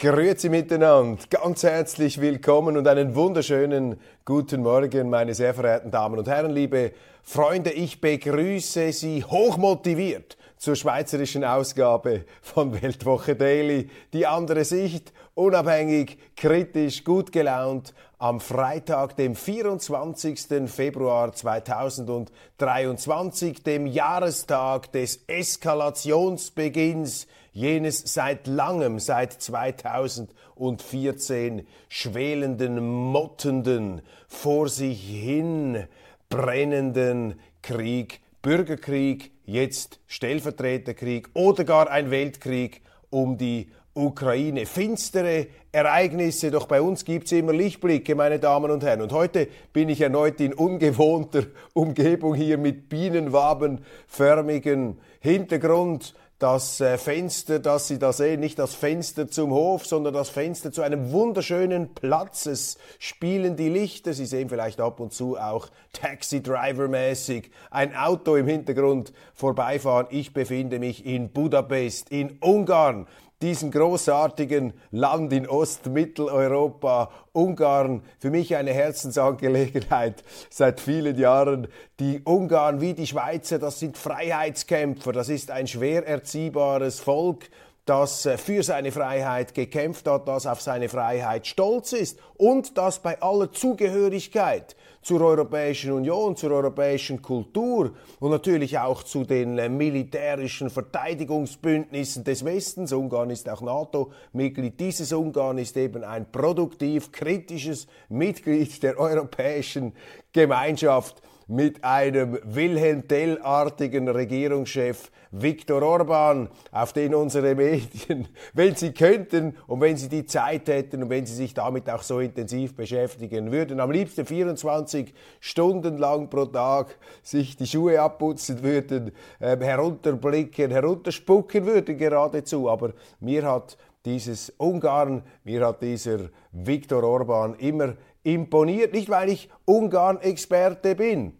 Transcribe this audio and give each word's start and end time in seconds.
Grüezi 0.00 0.48
miteinander, 0.48 1.18
ganz 1.28 1.62
herzlich 1.62 2.22
willkommen 2.22 2.78
und 2.78 2.88
einen 2.88 3.14
wunderschönen 3.14 4.00
guten 4.24 4.62
Morgen, 4.62 5.10
meine 5.10 5.34
sehr 5.34 5.52
verehrten 5.52 5.90
Damen 5.90 6.18
und 6.18 6.26
Herren, 6.26 6.52
liebe 6.52 6.92
Freunde. 7.22 7.70
Ich 7.72 8.00
begrüße 8.00 8.92
Sie 8.92 9.22
hochmotiviert 9.22 10.38
zur 10.56 10.74
schweizerischen 10.74 11.44
Ausgabe 11.44 12.24
von 12.40 12.80
Weltwoche 12.80 13.36
Daily. 13.36 13.90
Die 14.14 14.26
andere 14.26 14.64
Sicht, 14.64 15.12
unabhängig, 15.40 16.18
kritisch, 16.36 17.02
gut 17.02 17.32
gelaunt, 17.32 17.92
am 18.18 18.38
Freitag, 18.40 19.16
dem 19.16 19.34
24. 19.34 20.70
Februar 20.70 21.32
2023, 21.32 23.62
dem 23.62 23.86
Jahrestag 23.86 24.92
des 24.92 25.24
Eskalationsbeginns 25.26 27.26
jenes 27.52 28.02
seit 28.12 28.46
langem, 28.46 28.98
seit 28.98 29.32
2014 29.32 31.66
schwelenden, 31.88 33.10
mottenden, 33.10 34.02
vor 34.28 34.68
sich 34.68 35.02
hin 35.02 35.86
brennenden 36.28 37.40
Krieg, 37.62 38.20
Bürgerkrieg, 38.42 39.30
jetzt 39.46 40.00
Stellvertreterkrieg 40.06 41.30
oder 41.32 41.64
gar 41.64 41.90
ein 41.90 42.10
Weltkrieg 42.10 42.82
um 43.10 43.36
die 43.36 43.68
Ukraine. 43.94 44.66
Finstere 44.66 45.46
Ereignisse, 45.72 46.50
doch 46.50 46.66
bei 46.66 46.80
uns 46.80 47.04
gibt 47.04 47.26
es 47.26 47.32
immer 47.32 47.52
Lichtblicke, 47.52 48.14
meine 48.14 48.38
Damen 48.38 48.70
und 48.70 48.82
Herren. 48.82 49.02
Und 49.02 49.12
heute 49.12 49.48
bin 49.72 49.88
ich 49.88 50.00
erneut 50.00 50.40
in 50.40 50.54
ungewohnter 50.54 51.44
Umgebung 51.74 52.34
hier 52.34 52.58
mit 52.58 52.88
bienenwabenförmigem 52.88 54.96
Hintergrund 55.20 56.14
das 56.40 56.80
äh, 56.80 56.96
Fenster, 56.96 57.58
das 57.58 57.86
Sie 57.86 57.98
da 57.98 58.14
sehen, 58.14 58.40
nicht 58.40 58.58
das 58.58 58.74
Fenster 58.74 59.28
zum 59.28 59.52
Hof, 59.52 59.86
sondern 59.86 60.14
das 60.14 60.30
Fenster 60.30 60.72
zu 60.72 60.80
einem 60.80 61.12
wunderschönen 61.12 61.94
Platz. 61.94 62.46
Es 62.46 62.78
spielen 62.98 63.56
die 63.56 63.68
Lichter. 63.68 64.14
Sie 64.14 64.24
sehen 64.24 64.48
vielleicht 64.48 64.80
ab 64.80 65.00
und 65.00 65.12
zu 65.12 65.36
auch 65.36 65.68
Taxi-Driver-mäßig 65.92 67.50
ein 67.70 67.94
Auto 67.94 68.36
im 68.36 68.46
Hintergrund 68.46 69.12
vorbeifahren. 69.34 70.06
Ich 70.08 70.32
befinde 70.32 70.78
mich 70.78 71.04
in 71.04 71.30
Budapest, 71.30 72.10
in 72.10 72.38
Ungarn 72.40 73.06
diesem 73.42 73.70
großartigen 73.70 74.74
Land 74.90 75.32
in 75.32 75.48
Ostmitteleuropa, 75.48 77.10
Ungarn, 77.32 78.02
für 78.18 78.30
mich 78.30 78.54
eine 78.56 78.72
Herzensangelegenheit 78.72 80.22
seit 80.50 80.80
vielen 80.80 81.18
Jahren. 81.18 81.68
Die 81.98 82.20
Ungarn 82.20 82.80
wie 82.80 82.94
die 82.94 83.06
Schweizer, 83.06 83.58
das 83.58 83.78
sind 83.78 83.96
Freiheitskämpfer, 83.96 85.12
das 85.12 85.28
ist 85.28 85.50
ein 85.50 85.66
schwer 85.66 86.06
erziehbares 86.06 87.00
Volk 87.00 87.48
das 87.90 88.24
äh, 88.24 88.38
für 88.38 88.62
seine 88.62 88.92
Freiheit 88.92 89.54
gekämpft 89.54 90.06
hat, 90.06 90.28
das 90.28 90.46
auf 90.46 90.60
seine 90.60 90.88
Freiheit 90.88 91.46
stolz 91.46 91.92
ist 91.92 92.20
und 92.36 92.78
das 92.78 93.00
bei 93.00 93.20
aller 93.20 93.50
Zugehörigkeit 93.50 94.76
zur 95.02 95.22
Europäischen 95.22 95.92
Union, 95.92 96.36
zur 96.36 96.52
europäischen 96.52 97.22
Kultur 97.22 97.92
und 98.18 98.30
natürlich 98.30 98.78
auch 98.78 99.02
zu 99.02 99.24
den 99.24 99.58
äh, 99.58 99.68
militärischen 99.68 100.68
Verteidigungsbündnissen 100.68 102.24
des 102.24 102.44
Westens. 102.44 102.92
Ungarn 102.92 103.30
ist 103.30 103.48
auch 103.48 103.62
NATO-Mitglied. 103.62 104.78
Dieses 104.78 105.12
Ungarn 105.12 105.58
ist 105.58 105.76
eben 105.76 106.04
ein 106.04 106.30
produktiv 106.30 107.12
kritisches 107.12 107.86
Mitglied 108.08 108.82
der 108.82 108.98
Europäischen 108.98 109.94
Gemeinschaft 110.32 111.22
mit 111.50 111.82
einem 111.82 112.38
Wilhelm 112.44 113.08
Tell-artigen 113.08 114.08
Regierungschef 114.08 115.10
Viktor 115.32 115.82
Orban, 115.82 116.48
auf 116.70 116.92
den 116.92 117.12
unsere 117.12 117.56
Medien, 117.56 118.28
wenn 118.54 118.76
sie 118.76 118.92
könnten 118.92 119.56
und 119.66 119.80
wenn 119.80 119.96
sie 119.96 120.08
die 120.08 120.24
Zeit 120.26 120.68
hätten 120.68 121.02
und 121.02 121.10
wenn 121.10 121.26
sie 121.26 121.34
sich 121.34 121.52
damit 121.52 121.90
auch 121.90 122.02
so 122.02 122.20
intensiv 122.20 122.76
beschäftigen 122.76 123.50
würden, 123.50 123.80
am 123.80 123.90
liebsten 123.90 124.24
24 124.24 125.12
Stunden 125.40 125.98
lang 125.98 126.30
pro 126.30 126.46
Tag 126.46 126.96
sich 127.22 127.56
die 127.56 127.66
Schuhe 127.66 128.00
abputzen 128.00 128.62
würden, 128.62 129.10
äh, 129.40 129.56
herunterblicken, 129.58 130.70
herunterspucken 130.70 131.66
würden 131.66 131.98
geradezu. 131.98 132.70
Aber 132.70 132.92
mir 133.18 133.44
hat 133.44 133.76
dieses 134.04 134.50
Ungarn, 134.56 135.24
mir 135.42 135.66
hat 135.66 135.82
dieser 135.82 136.30
Viktor 136.52 137.02
Orban 137.02 137.54
immer 137.54 137.94
imponiert, 138.22 138.92
nicht 138.92 139.10
weil 139.10 139.30
ich 139.30 139.48
Ungarn-Experte 139.64 140.94
bin, 140.94 141.39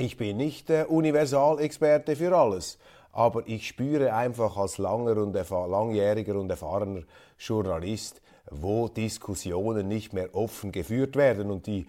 ich 0.00 0.16
bin 0.16 0.38
nicht 0.38 0.70
der 0.70 0.90
Universalexperte 0.90 2.16
für 2.16 2.34
alles, 2.34 2.78
aber 3.12 3.42
ich 3.46 3.68
spüre 3.68 4.14
einfach 4.14 4.56
als 4.56 4.78
langer 4.78 5.18
und 5.18 5.34
langjähriger 5.34 6.36
und 6.36 6.48
erfahrener 6.48 7.02
Journalist, 7.38 8.22
wo 8.50 8.88
Diskussionen 8.88 9.88
nicht 9.88 10.14
mehr 10.14 10.34
offen 10.34 10.72
geführt 10.72 11.16
werden 11.16 11.50
und 11.50 11.66
die 11.66 11.86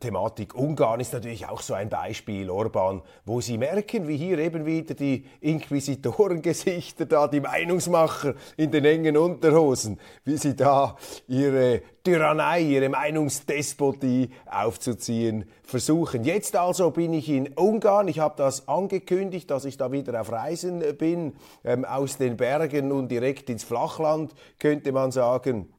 Thematik 0.00 0.54
Ungarn 0.54 1.00
ist 1.00 1.14
natürlich 1.14 1.48
auch 1.48 1.62
so 1.62 1.72
ein 1.72 1.88
Beispiel, 1.88 2.50
Orban, 2.50 3.00
wo 3.24 3.40
Sie 3.40 3.56
merken, 3.56 4.06
wie 4.06 4.18
hier 4.18 4.38
eben 4.38 4.66
wieder 4.66 4.92
die 4.92 5.24
Inquisitorengesichter 5.40 7.06
da, 7.06 7.26
die 7.26 7.40
Meinungsmacher 7.40 8.34
in 8.58 8.70
den 8.70 8.84
engen 8.84 9.16
Unterhosen, 9.16 9.98
wie 10.24 10.36
sie 10.36 10.54
da 10.54 10.96
ihre 11.26 11.80
Tyrannei, 12.04 12.60
ihre 12.60 12.90
Meinungsdespotie 12.90 14.28
aufzuziehen 14.44 15.46
versuchen. 15.62 16.24
Jetzt 16.24 16.54
also 16.54 16.90
bin 16.90 17.14
ich 17.14 17.30
in 17.30 17.54
Ungarn. 17.54 18.08
Ich 18.08 18.18
habe 18.18 18.34
das 18.36 18.68
angekündigt, 18.68 19.50
dass 19.50 19.64
ich 19.64 19.78
da 19.78 19.90
wieder 19.90 20.20
auf 20.20 20.30
Reisen 20.30 20.82
bin, 20.98 21.32
ähm, 21.64 21.86
aus 21.86 22.18
den 22.18 22.36
Bergen 22.36 22.92
und 22.92 23.08
direkt 23.08 23.48
ins 23.48 23.64
Flachland, 23.64 24.34
könnte 24.58 24.92
man 24.92 25.12
sagen 25.12 25.72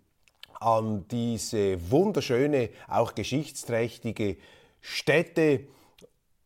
an 0.64 1.06
diese 1.10 1.92
wunderschöne, 1.92 2.70
auch 2.88 3.16
geschichtsträchtige 3.16 4.38
Stätte 4.80 5.62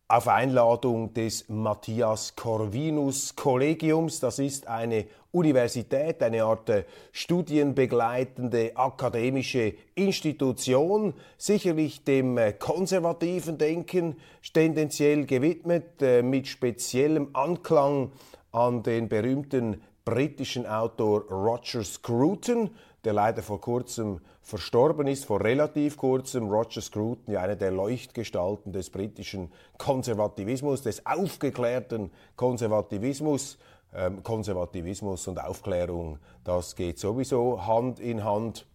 auf 0.07 0.28
Einladung 0.28 1.13
des 1.13 1.50
Matthias 1.50 2.35
Corvinus 2.35 3.35
Kollegiums. 3.35 4.19
Das 4.22 4.39
ist 4.39 4.67
eine 4.67 5.05
Universität, 5.31 6.23
eine 6.23 6.44
Art 6.44 6.69
äh, 6.69 6.85
studienbegleitende 7.11 8.72
akademische 8.75 9.73
Institution, 9.95 11.13
sicherlich 11.38 12.03
dem 12.05 12.38
äh, 12.38 12.53
konservativen 12.53 13.57
Denken 13.57 14.16
tendenziell 14.53 15.25
gewidmet, 15.25 16.01
äh, 16.01 16.22
mit 16.23 16.47
speziellem 16.47 17.29
Anklang 17.34 18.11
an 18.51 18.84
den 18.84 19.09
berühmten 19.09 19.81
britischen 20.05 20.66
Autor 20.66 21.29
Roger 21.29 21.84
Scruton, 21.84 22.69
der 23.07 23.13
leider 23.13 23.41
vor 23.41 23.62
kurzem 23.62 24.19
verstorben 24.41 25.07
ist, 25.07 25.23
vor 25.23 25.41
relativ 25.41 25.95
kurzem. 25.95 26.50
Roger 26.50 26.81
Scruton, 26.81 27.34
ja 27.34 27.40
einer 27.40 27.56
der 27.56 27.72
Leuchtgestalten 27.72 28.73
des 28.73 28.90
britischen 28.90 29.50
Konservativismus, 29.78 30.81
des 30.81 31.06
aufgeklärten 31.06 32.12
Konservativismus. 32.35 33.59
Ähm, 33.96 34.22
Konservativismus 34.23 35.25
und 35.29 35.41
Aufklärung, 35.41 36.19
das 36.44 36.75
geht 36.75 37.00
sowieso 37.00 37.66
Hand 37.66 38.01
in 38.01 38.25
Hand 38.25 38.67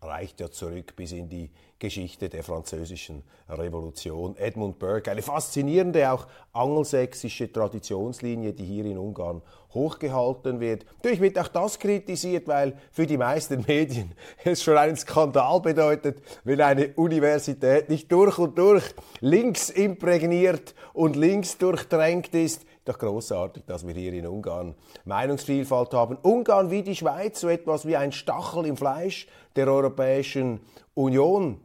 reicht 0.00 0.38
ja 0.38 0.48
zurück 0.48 0.94
bis 0.94 1.10
in 1.10 1.28
die 1.28 1.50
Geschichte 1.78 2.28
der 2.28 2.42
französischen 2.42 3.22
Revolution. 3.48 4.36
Edmund 4.36 4.78
Burke, 4.78 5.10
eine 5.10 5.22
faszinierende 5.22 6.10
auch 6.10 6.26
angelsächsische 6.52 7.52
Traditionslinie, 7.52 8.54
die 8.54 8.64
hier 8.64 8.86
in 8.86 8.96
Ungarn 8.96 9.42
hochgehalten 9.74 10.58
wird. 10.58 10.86
Natürlich 10.96 11.20
wird 11.20 11.38
auch 11.38 11.48
das 11.48 11.78
kritisiert, 11.78 12.48
weil 12.48 12.78
für 12.90 13.06
die 13.06 13.18
meisten 13.18 13.64
Medien 13.66 14.12
es 14.44 14.62
schon 14.62 14.78
einen 14.78 14.96
Skandal 14.96 15.60
bedeutet, 15.60 16.22
wenn 16.44 16.60
eine 16.62 16.94
Universität 16.94 17.90
nicht 17.90 18.10
durch 18.10 18.38
und 18.38 18.56
durch 18.56 18.82
links 19.20 19.68
imprägniert 19.68 20.74
und 20.94 21.14
links 21.14 21.58
durchdrängt 21.58 22.34
ist 22.34 22.64
doch 22.86 22.98
großartig, 22.98 23.64
dass 23.66 23.86
wir 23.86 23.94
hier 23.94 24.12
in 24.12 24.26
Ungarn 24.26 24.74
Meinungsvielfalt 25.04 25.92
haben. 25.92 26.16
Ungarn 26.22 26.70
wie 26.70 26.82
die 26.82 26.94
Schweiz, 26.94 27.40
so 27.40 27.48
etwas 27.48 27.84
wie 27.84 27.96
ein 27.96 28.12
Stachel 28.12 28.64
im 28.64 28.76
Fleisch 28.76 29.26
der 29.56 29.66
Europäischen 29.68 30.60
Union. 30.94 31.60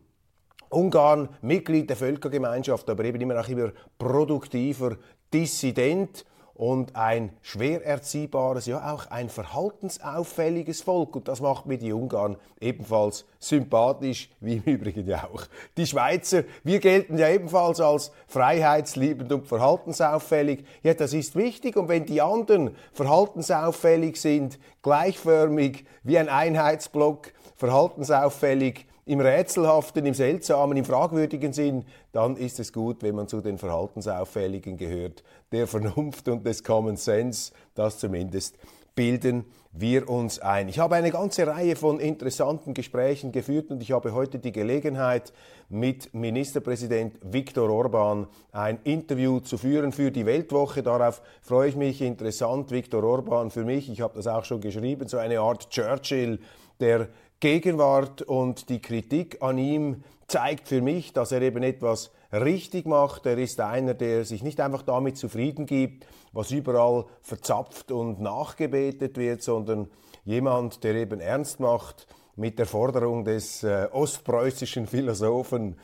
Ungarn 0.72 1.30
Mitglied 1.42 1.90
der 1.90 1.98
Völkergemeinschaft, 1.98 2.90
aber 2.90 3.04
eben 3.04 3.22
immer 3.22 3.36
noch 3.36 3.50
immer 3.50 3.72
produktiver 3.98 4.98
Dissident 5.34 6.26
und 6.54 6.96
ein 6.96 7.32
schwer 7.42 7.84
erziehbares, 7.84 8.68
ja 8.68 8.94
auch 8.94 9.10
ein 9.10 9.30
verhaltensauffälliges 9.30 10.82
Volk. 10.82 11.16
Und 11.16 11.28
das 11.28 11.42
macht 11.42 11.66
mir 11.66 11.80
die 11.80 11.92
Ungarn 11.92 12.38
ebenfalls 12.60 13.26
sympathisch, 13.40 14.30
wie 14.40 14.58
im 14.58 14.64
Übrigen 14.64 15.08
ja 15.08 15.28
auch 15.34 15.44
die 15.76 15.88
Schweizer. 15.88 16.44
Wir 16.64 16.80
gelten 16.80 17.18
ja 17.18 17.30
ebenfalls 17.30 17.82
als 17.82 18.12
freiheitsliebend 18.28 19.32
und 19.34 19.48
verhaltensauffällig. 19.48 20.64
Ja, 20.84 20.94
das 20.94 21.14
ist 21.14 21.36
wichtig. 21.36 21.78
Und 21.78 21.88
wenn 21.90 22.06
die 22.06 22.22
anderen 22.22 22.76
verhaltensauffällig 22.94 24.22
sind, 24.22 24.60
gleichförmig 24.84 25.86
wie 26.04 26.20
ein 26.20 26.30
Einheitsblock, 26.30 27.34
verhaltensauffällig 27.56 28.86
im 29.06 29.19
Rätselhaften, 29.19 30.06
im 30.06 30.13
Seltsamen, 30.13 30.77
im 30.77 30.86
fragwürdigen 30.86 31.53
Sinn, 31.53 31.86
dann 32.12 32.36
ist 32.38 32.59
es 32.59 32.71
gut, 32.71 33.03
wenn 33.03 33.15
man 33.15 33.27
zu 33.27 33.42
den 33.42 33.57
Verhaltensauffälligen 33.57 34.77
gehört, 34.77 35.24
der 35.51 35.68
Vernunft 35.68 36.27
und 36.27 36.45
des 36.45 36.63
Common 36.63 36.98
Sense, 36.98 37.51
das 37.75 38.00
zumindest 38.00 38.57
bilden 38.95 39.45
wir 39.74 40.09
uns 40.09 40.39
ein. 40.39 40.68
Ich 40.68 40.80
habe 40.80 40.95
eine 40.95 41.12
ganze 41.12 41.48
Reihe 41.48 41.77
von 41.77 42.00
interessanten 42.00 42.74
Gesprächen 42.74 43.31
geführt 43.31 43.71
und 43.71 43.81
ich 43.81 43.94
habe 43.94 44.13
heute 44.13 44.38
die 44.38 44.51
Gelegenheit, 44.51 45.31
mit 45.71 46.13
Ministerpräsident 46.13 47.18
Viktor 47.21 47.69
Orban 47.69 48.27
ein 48.51 48.80
Interview 48.83 49.39
zu 49.39 49.57
führen 49.57 49.94
für 49.94 50.12
die 50.12 50.25
Weltwoche. 50.25 50.83
Darauf 50.83 51.21
freue 51.42 51.69
ich 51.69 51.77
mich. 51.77 52.01
Interessant, 52.01 52.71
Viktor 52.71 53.03
Orban 53.06 53.51
für 53.51 53.63
mich, 53.63 53.89
ich 53.89 54.01
habe 54.01 54.13
das 54.15 54.27
auch 54.27 54.44
schon 54.44 54.59
geschrieben, 54.59 55.07
so 55.07 55.18
eine 55.18 55.39
Art 55.39 55.69
Churchill 55.69 56.39
der 56.81 57.07
Gegenwart 57.42 58.22
und 58.22 58.70
die 58.70 58.80
Kritik 58.80 59.42
an 59.42 59.58
ihm 59.58 60.04
zeigt 60.28 60.68
für 60.68 60.80
mich, 60.80 61.12
dass 61.12 61.32
er 61.32 61.42
eben 61.42 61.64
etwas 61.64 62.12
richtig 62.32 62.86
macht. 62.86 63.26
Er 63.26 63.38
ist 63.40 63.60
einer, 63.60 63.96
der 63.96 64.26
sich 64.26 64.44
nicht 64.44 64.62
einfach 64.62 64.84
damit 64.84 65.18
zufrieden 65.18 65.66
gibt, 65.66 66.06
was 66.34 66.52
überall 66.52 67.06
verzapft 67.24 67.92
und 67.92 68.22
nachgebetet 68.22 69.18
wird, 69.18 69.42
sondern 69.42 69.90
jemand, 70.24 70.84
der 70.84 70.94
eben 70.94 71.20
ernst 71.20 71.60
macht 71.60 72.06
mit 72.36 72.60
der 72.60 72.68
Forderung 72.68 73.26
des 73.26 73.64
äh, 73.64 73.88
ostpreußischen 73.92 74.86
Philosophen 74.86 75.78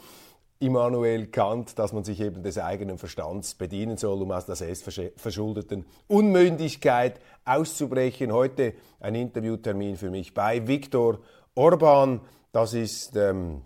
Immanuel 0.60 1.28
Kant, 1.28 1.78
dass 1.78 1.94
man 1.94 2.04
sich 2.04 2.20
eben 2.20 2.42
des 2.42 2.58
eigenen 2.58 2.98
Verstands 2.98 3.54
bedienen 3.54 3.98
soll, 3.98 4.22
um 4.24 4.32
aus 4.32 4.48
der 4.48 4.56
selbstverschuldeten 4.56 5.86
Unmündigkeit 6.08 7.20
auszubrechen. 7.46 8.32
Heute 8.32 8.74
ein 9.00 9.14
Interviewtermin 9.14 9.98
für 9.98 10.10
mich 10.10 10.34
bei 10.34 10.68
Viktor 10.68 11.20
Orban. 11.58 12.22
Das 12.52 12.74
ist 12.74 13.16
ähm, 13.16 13.64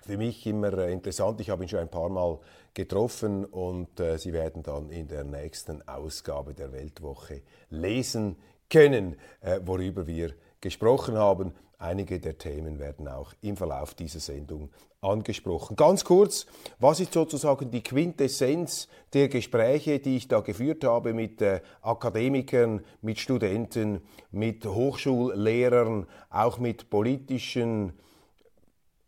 für 0.00 0.16
mich 0.16 0.44
immer 0.46 0.76
äh, 0.76 0.92
interessant. 0.92 1.40
Ich 1.40 1.50
habe 1.50 1.64
ihn 1.64 1.68
schon 1.68 1.78
ein 1.78 1.88
paar 1.88 2.08
Mal 2.08 2.38
getroffen 2.74 3.44
und 3.44 4.00
äh, 4.00 4.18
Sie 4.18 4.32
werden 4.32 4.64
dann 4.64 4.90
in 4.90 5.06
der 5.06 5.22
nächsten 5.22 5.86
Ausgabe 5.86 6.52
der 6.52 6.72
Weltwoche 6.72 7.42
lesen 7.70 8.36
können, 8.68 9.16
äh, 9.40 9.60
worüber 9.64 10.06
wir 10.08 10.34
gesprochen 10.60 11.16
haben. 11.16 11.54
Einige 11.82 12.20
der 12.20 12.38
Themen 12.38 12.78
werden 12.78 13.08
auch 13.08 13.32
im 13.40 13.56
Verlauf 13.56 13.94
dieser 13.94 14.20
Sendung 14.20 14.70
angesprochen. 15.00 15.74
Ganz 15.74 16.04
kurz, 16.04 16.46
was 16.78 17.00
ist 17.00 17.12
sozusagen 17.12 17.72
die 17.72 17.82
Quintessenz 17.82 18.86
der 19.12 19.26
Gespräche, 19.26 19.98
die 19.98 20.16
ich 20.16 20.28
da 20.28 20.38
geführt 20.42 20.84
habe 20.84 21.12
mit 21.12 21.42
äh, 21.42 21.60
Akademikern, 21.80 22.84
mit 23.00 23.18
Studenten, 23.18 24.00
mit 24.30 24.64
Hochschullehrern, 24.64 26.06
auch 26.30 26.58
mit 26.58 26.88
politischen 26.88 27.94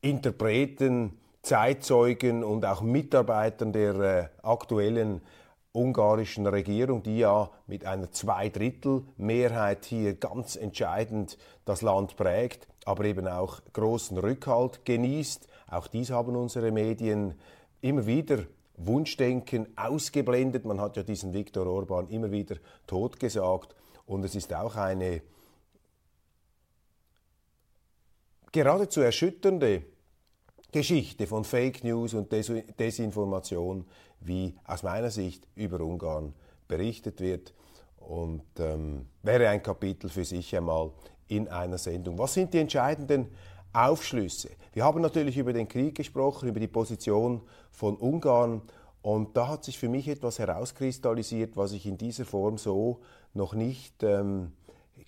Interpreten, 0.01 1.17
Zeitzeugen 1.43 2.43
und 2.43 2.67
auch 2.67 2.83
Mitarbeitern 2.83 3.73
der 3.73 3.95
äh, 3.95 4.29
aktuellen 4.43 5.21
ungarischen 5.75 6.47
Regierung, 6.47 7.03
die 7.03 7.19
ja 7.19 7.51
mit 7.67 7.85
einer 7.85 8.11
Zweidrittelmehrheit 8.11 9.85
hier 9.85 10.15
ganz 10.15 10.57
entscheidend 10.57 11.37
das 11.65 11.83
Land 11.83 12.17
prägt, 12.17 12.69
aber 12.85 13.05
eben 13.05 13.27
auch 13.27 13.61
großen 13.73 14.17
Rückhalt 14.17 14.85
genießt. 14.85 15.49
Auch 15.69 15.89
dies 15.89 16.11
haben 16.11 16.37
unsere 16.37 16.71
Medien 16.71 17.35
immer 17.81 18.07
wieder 18.07 18.45
Wunschdenken 18.77 19.67
ausgeblendet. 19.77 20.65
Man 20.65 20.81
hat 20.81 20.97
ja 20.97 21.03
diesen 21.03 21.33
Viktor 21.33 21.67
Orban 21.67 22.09
immer 22.09 22.31
wieder 22.31 22.57
totgesagt. 22.87 23.75
Und 24.07 24.25
es 24.25 24.35
ist 24.35 24.55
auch 24.55 24.77
eine 24.77 25.23
geradezu 28.53 29.01
erschütternde 29.01 29.83
Geschichte 30.71 31.27
von 31.27 31.45
Fake 31.45 31.85
News 31.85 32.15
und 32.15 32.33
Des 32.33 32.53
Desinformation 32.79 33.87
wie 34.25 34.55
aus 34.65 34.83
meiner 34.83 35.11
Sicht 35.11 35.47
über 35.55 35.81
Ungarn 35.81 36.35
berichtet 36.69 37.21
wird. 37.21 37.55
Und 37.99 38.45
ähm, 38.59 39.07
wäre 39.23 39.49
ein 39.49 39.63
Kapitel 39.63 40.11
für 40.11 40.25
sich 40.25 40.55
einmal 40.57 40.91
in 41.29 41.49
einer 41.49 41.79
Sendung. 41.79 42.19
Was 42.19 42.35
sind 42.35 42.53
die 42.53 42.59
entscheidenden 42.59 43.29
Aufschlüsse? 43.73 44.51
Wir 44.73 44.85
haben 44.85 45.01
natürlich 45.01 45.39
über 45.39 45.53
den 45.53 45.69
Krieg 45.69 45.95
gesprochen, 45.95 46.49
über 46.49 46.61
die 46.61 46.69
Position 46.69 47.43
von 47.71 47.97
Ungarn. 47.97 48.63
Und 49.03 49.37
da 49.37 49.49
hat 49.49 49.65
sich 49.65 49.79
für 49.79 49.89
mich 49.89 50.09
etwas 50.09 50.39
herauskristallisiert, 50.39 51.57
was 51.57 51.73
ich 51.73 51.87
in 51.87 51.99
dieser 51.99 52.25
Form 52.25 52.59
so 52.59 53.01
noch 53.35 53.55
nicht 53.55 54.03
ähm, 54.03 54.53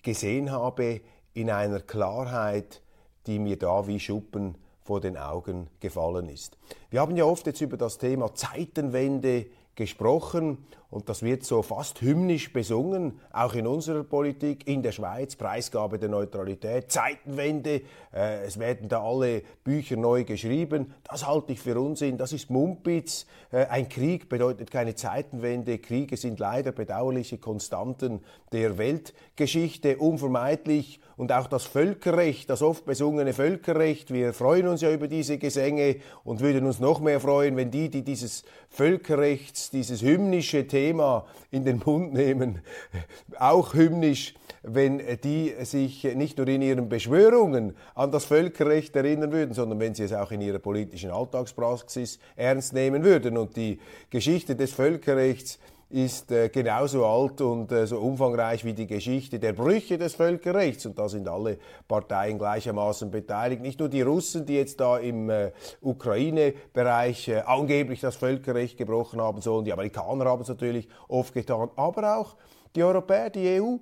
gesehen 0.01 0.51
habe, 0.51 1.01
in 1.33 1.49
einer 1.49 1.79
Klarheit, 1.79 2.81
die 3.25 3.39
mir 3.39 3.57
da 3.57 3.87
wie 3.87 3.99
Schuppen 3.99 4.57
vor 4.87 5.01
den 5.01 5.17
Augen 5.17 5.67
gefallen 5.81 6.29
ist. 6.29 6.57
Wir 6.89 7.01
haben 7.01 7.17
ja 7.17 7.25
oft 7.25 7.45
jetzt 7.45 7.59
über 7.59 7.75
das 7.75 7.97
Thema 7.97 8.33
Zeitenwende 8.33 9.47
gesprochen 9.75 10.65
und 10.89 11.09
das 11.09 11.21
wird 11.21 11.43
so 11.43 11.63
fast 11.63 11.99
hymnisch 11.99 12.53
besungen, 12.53 13.19
auch 13.33 13.53
in 13.55 13.67
unserer 13.67 14.03
Politik, 14.03 14.67
in 14.67 14.81
der 14.81 14.93
Schweiz, 14.93 15.35
Preisgabe 15.35 15.99
der 15.99 16.07
Neutralität, 16.07 16.89
Zeitenwende, 16.89 17.81
äh, 18.13 18.45
es 18.45 18.57
werden 18.57 18.87
da 18.87 19.03
alle 19.03 19.41
Bücher 19.65 19.97
neu 19.97 20.23
geschrieben. 20.23 20.93
Das 21.03 21.27
halte 21.27 21.51
ich 21.51 21.59
für 21.59 21.77
Unsinn, 21.77 22.17
das 22.17 22.31
ist 22.31 22.49
Mumpitz. 22.49 23.25
Äh, 23.51 23.65
ein 23.65 23.89
Krieg 23.89 24.29
bedeutet 24.29 24.71
keine 24.71 24.95
Zeitenwende, 24.95 25.77
Kriege 25.79 26.15
sind 26.15 26.39
leider 26.39 26.71
bedauerliche 26.71 27.37
Konstanten 27.37 28.21
der 28.53 28.77
Weltgeschichte, 28.77 29.97
unvermeidlich. 29.97 31.01
Und 31.17 31.31
auch 31.31 31.47
das 31.47 31.65
Völkerrecht, 31.65 32.49
das 32.49 32.61
oft 32.61 32.85
besungene 32.85 33.33
Völkerrecht, 33.33 34.13
wir 34.13 34.33
freuen 34.33 34.67
uns 34.67 34.81
ja 34.81 34.91
über 34.91 35.07
diese 35.07 35.39
Gesänge 35.39 35.97
und 36.23 36.41
würden 36.41 36.65
uns 36.65 36.79
noch 36.79 36.99
mehr 36.99 37.19
freuen, 37.19 37.57
wenn 37.57 37.71
die, 37.71 37.89
die 37.89 38.03
dieses 38.03 38.43
Völkerrechts, 38.69 39.71
dieses 39.71 40.03
hymnische 40.03 40.67
Thema, 40.67 40.76
Thema 40.77 41.25
in 41.49 41.65
den 41.65 41.81
Mund 41.83 42.13
nehmen, 42.13 42.61
auch 43.39 43.73
hymnisch, 43.73 44.35
wenn 44.61 45.01
die 45.23 45.55
sich 45.63 46.03
nicht 46.03 46.37
nur 46.37 46.47
in 46.47 46.61
ihren 46.61 46.87
Beschwörungen 46.87 47.75
an 47.95 48.11
das 48.11 48.25
Völkerrecht 48.25 48.95
erinnern 48.95 49.31
würden, 49.31 49.55
sondern 49.55 49.79
wenn 49.79 49.95
sie 49.95 50.03
es 50.03 50.13
auch 50.13 50.29
in 50.31 50.41
ihrer 50.41 50.59
politischen 50.59 51.09
Alltagspraxis 51.09 52.19
ernst 52.35 52.73
nehmen 52.73 53.03
würden. 53.03 53.37
Und 53.37 53.55
die 53.55 53.79
Geschichte 54.11 54.55
des 54.55 54.71
Völkerrechts 54.71 55.57
ist 55.89 56.31
äh, 56.31 56.49
genauso 56.49 57.05
alt 57.05 57.39
und 57.39 57.71
äh, 57.71 57.87
so 57.87 57.99
umfangreich 57.99 58.65
wie 58.65 58.73
die 58.73 58.87
Geschichte 58.87 59.39
der 59.39 59.53
Brüche 59.53 59.97
des 59.97 60.15
Völkerrechts. 60.15 60.85
Und 60.85 60.99
da 60.99 61.07
sind 61.07 61.27
alle 61.29 61.59
Parteien 61.87 62.37
gleichermaßen 62.37 63.09
beteiligt. 63.09 63.61
Nicht 63.61 63.79
nur 63.79 63.87
die 63.87 64.01
Russen, 64.01 64.45
die 64.45 64.55
jetzt 64.55 64.81
da 64.81 64.97
im 64.97 65.29
äh, 65.29 65.51
Ukraine-Bereich 65.81 67.29
äh, 67.29 67.39
angeblich 67.45 68.01
das 68.01 68.17
Völkerrecht 68.17 68.77
gebrochen 68.77 69.21
haben 69.21 69.41
sollen. 69.41 69.63
Die 69.63 69.71
Amerikaner 69.71 70.25
haben 70.25 70.41
es 70.41 70.49
natürlich 70.49 70.89
oft 71.07 71.33
getan. 71.33 71.69
Aber 71.77 72.17
auch 72.17 72.35
die 72.75 72.83
Europäer, 72.83 73.29
die 73.29 73.61
EU 73.61 73.77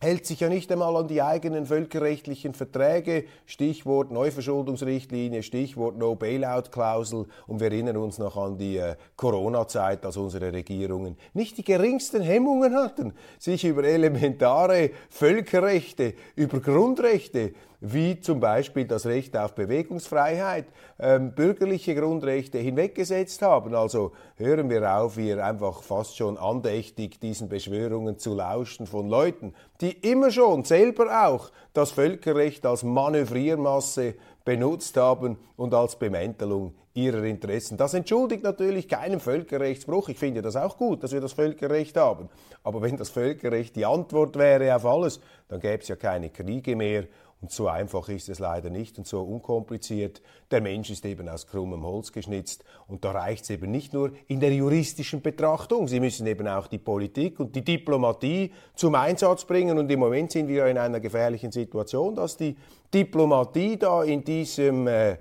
hält 0.00 0.26
sich 0.26 0.40
ja 0.40 0.48
nicht 0.48 0.70
einmal 0.70 0.96
an 0.96 1.08
die 1.08 1.22
eigenen 1.22 1.66
völkerrechtlichen 1.66 2.54
Verträge, 2.54 3.24
Stichwort 3.46 4.10
Neuverschuldungsrichtlinie, 4.10 5.42
Stichwort 5.42 5.96
No-Bailout-Klausel. 5.96 7.26
Und 7.46 7.60
wir 7.60 7.72
erinnern 7.72 7.96
uns 7.96 8.18
noch 8.18 8.36
an 8.36 8.58
die 8.58 8.76
äh, 8.76 8.96
Corona-Zeit, 9.16 10.04
als 10.04 10.16
unsere 10.16 10.52
Regierungen 10.52 11.16
nicht 11.34 11.58
die 11.58 11.64
geringsten 11.64 12.22
Hemmungen 12.22 12.74
hatten, 12.74 13.12
sich 13.38 13.64
über 13.64 13.84
elementare 13.84 14.90
Völkerrechte, 15.10 16.14
über 16.36 16.60
Grundrechte 16.60 17.52
wie 17.80 18.20
zum 18.20 18.40
Beispiel 18.40 18.86
das 18.86 19.06
Recht 19.06 19.36
auf 19.36 19.54
Bewegungsfreiheit, 19.54 20.66
ähm, 20.98 21.32
bürgerliche 21.32 21.94
Grundrechte 21.94 22.58
hinweggesetzt 22.58 23.40
haben. 23.42 23.74
Also 23.74 24.12
hören 24.36 24.68
wir 24.68 24.98
auf, 24.98 25.14
hier 25.14 25.44
einfach 25.44 25.82
fast 25.82 26.16
schon 26.16 26.36
andächtig 26.38 27.20
diesen 27.20 27.48
Beschwörungen 27.48 28.18
zu 28.18 28.34
lauschen 28.34 28.86
von 28.86 29.08
Leuten, 29.08 29.54
die 29.80 29.92
immer 29.92 30.30
schon 30.30 30.64
selber 30.64 31.26
auch 31.26 31.50
das 31.72 31.92
Völkerrecht 31.92 32.66
als 32.66 32.82
Manövriermasse 32.82 34.14
benutzt 34.44 34.96
haben 34.96 35.38
und 35.56 35.74
als 35.74 35.96
Bemäntelung 35.96 36.74
ihrer 36.94 37.22
Interessen. 37.24 37.76
Das 37.76 37.94
entschuldigt 37.94 38.42
natürlich 38.42 38.88
keinen 38.88 39.20
Völkerrechtsbruch. 39.20 40.08
Ich 40.08 40.18
finde 40.18 40.42
das 40.42 40.56
auch 40.56 40.76
gut, 40.76 41.04
dass 41.04 41.12
wir 41.12 41.20
das 41.20 41.32
Völkerrecht 41.32 41.96
haben. 41.96 42.28
Aber 42.64 42.82
wenn 42.82 42.96
das 42.96 43.10
Völkerrecht 43.10 43.76
die 43.76 43.86
Antwort 43.86 44.36
wäre 44.36 44.74
auf 44.74 44.84
alles, 44.84 45.20
dann 45.48 45.60
gäbe 45.60 45.82
es 45.82 45.88
ja 45.88 45.96
keine 45.96 46.30
Kriege 46.30 46.74
mehr 46.74 47.04
Und 47.40 47.52
so 47.52 47.68
einfach 47.68 48.08
ist 48.08 48.28
es 48.28 48.40
leider 48.40 48.68
nicht 48.68 48.98
und 48.98 49.06
so 49.06 49.22
unkompliziert. 49.22 50.20
Der 50.50 50.60
Mensch 50.60 50.90
ist 50.90 51.04
eben 51.04 51.28
aus 51.28 51.46
krummem 51.46 51.84
Holz 51.84 52.10
geschnitzt 52.10 52.64
und 52.88 53.04
da 53.04 53.12
reicht 53.12 53.44
es 53.44 53.50
eben 53.50 53.70
nicht 53.70 53.92
nur 53.92 54.10
in 54.26 54.40
der 54.40 54.52
juristischen 54.52 55.22
Betrachtung. 55.22 55.86
Sie 55.86 56.00
müssen 56.00 56.26
eben 56.26 56.48
auch 56.48 56.66
die 56.66 56.78
Politik 56.78 57.38
und 57.38 57.54
die 57.54 57.64
Diplomatie 57.64 58.52
zum 58.74 58.96
Einsatz 58.96 59.44
bringen 59.44 59.78
und 59.78 59.88
im 59.88 60.00
Moment 60.00 60.32
sind 60.32 60.48
wir 60.48 60.66
in 60.66 60.78
einer 60.78 60.98
gefährlichen 60.98 61.52
Situation, 61.52 62.16
dass 62.16 62.36
die 62.36 62.56
Diplomatie 62.92 63.76
da 63.76 64.02
in 64.02 64.24
diesem 64.24 64.88
äh, 64.88 65.18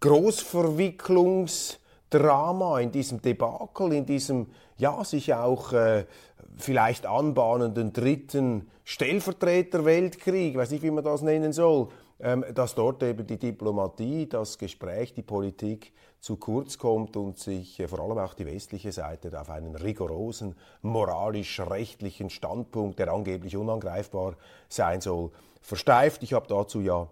Großverwicklungsdrama, 0.00 2.80
in 2.80 2.92
diesem 2.92 3.22
Debakel, 3.22 3.94
in 3.94 4.04
diesem 4.04 4.48
ja 4.76 5.02
sich 5.04 5.32
auch 5.32 5.72
äh, 5.72 6.04
vielleicht 6.58 7.06
anbahnenden 7.06 7.94
dritten 7.94 8.68
Stellvertreter-Weltkrieg, 8.84 10.56
weiß 10.56 10.70
nicht, 10.70 10.82
wie 10.82 10.90
man 10.90 11.04
das 11.04 11.22
nennen 11.22 11.52
soll, 11.52 11.88
ähm, 12.20 12.44
dass 12.54 12.74
dort 12.74 13.02
eben 13.02 13.26
die 13.26 13.38
Diplomatie, 13.38 14.28
das 14.28 14.58
Gespräch, 14.58 15.14
die 15.14 15.22
Politik 15.22 15.92
zu 16.20 16.36
kurz 16.36 16.78
kommt 16.78 17.16
und 17.16 17.38
sich 17.38 17.80
äh, 17.80 17.88
vor 17.88 18.00
allem 18.00 18.18
auch 18.18 18.34
die 18.34 18.46
westliche 18.46 18.92
Seite 18.92 19.38
auf 19.40 19.50
einen 19.50 19.74
rigorosen 19.74 20.54
moralisch-rechtlichen 20.82 22.30
Standpunkt, 22.30 22.98
der 22.98 23.12
angeblich 23.12 23.56
unangreifbar 23.56 24.36
sein 24.68 25.00
soll, 25.00 25.30
versteift. 25.60 26.22
Ich 26.22 26.34
habe 26.34 26.46
dazu 26.46 26.80
ja 26.80 27.08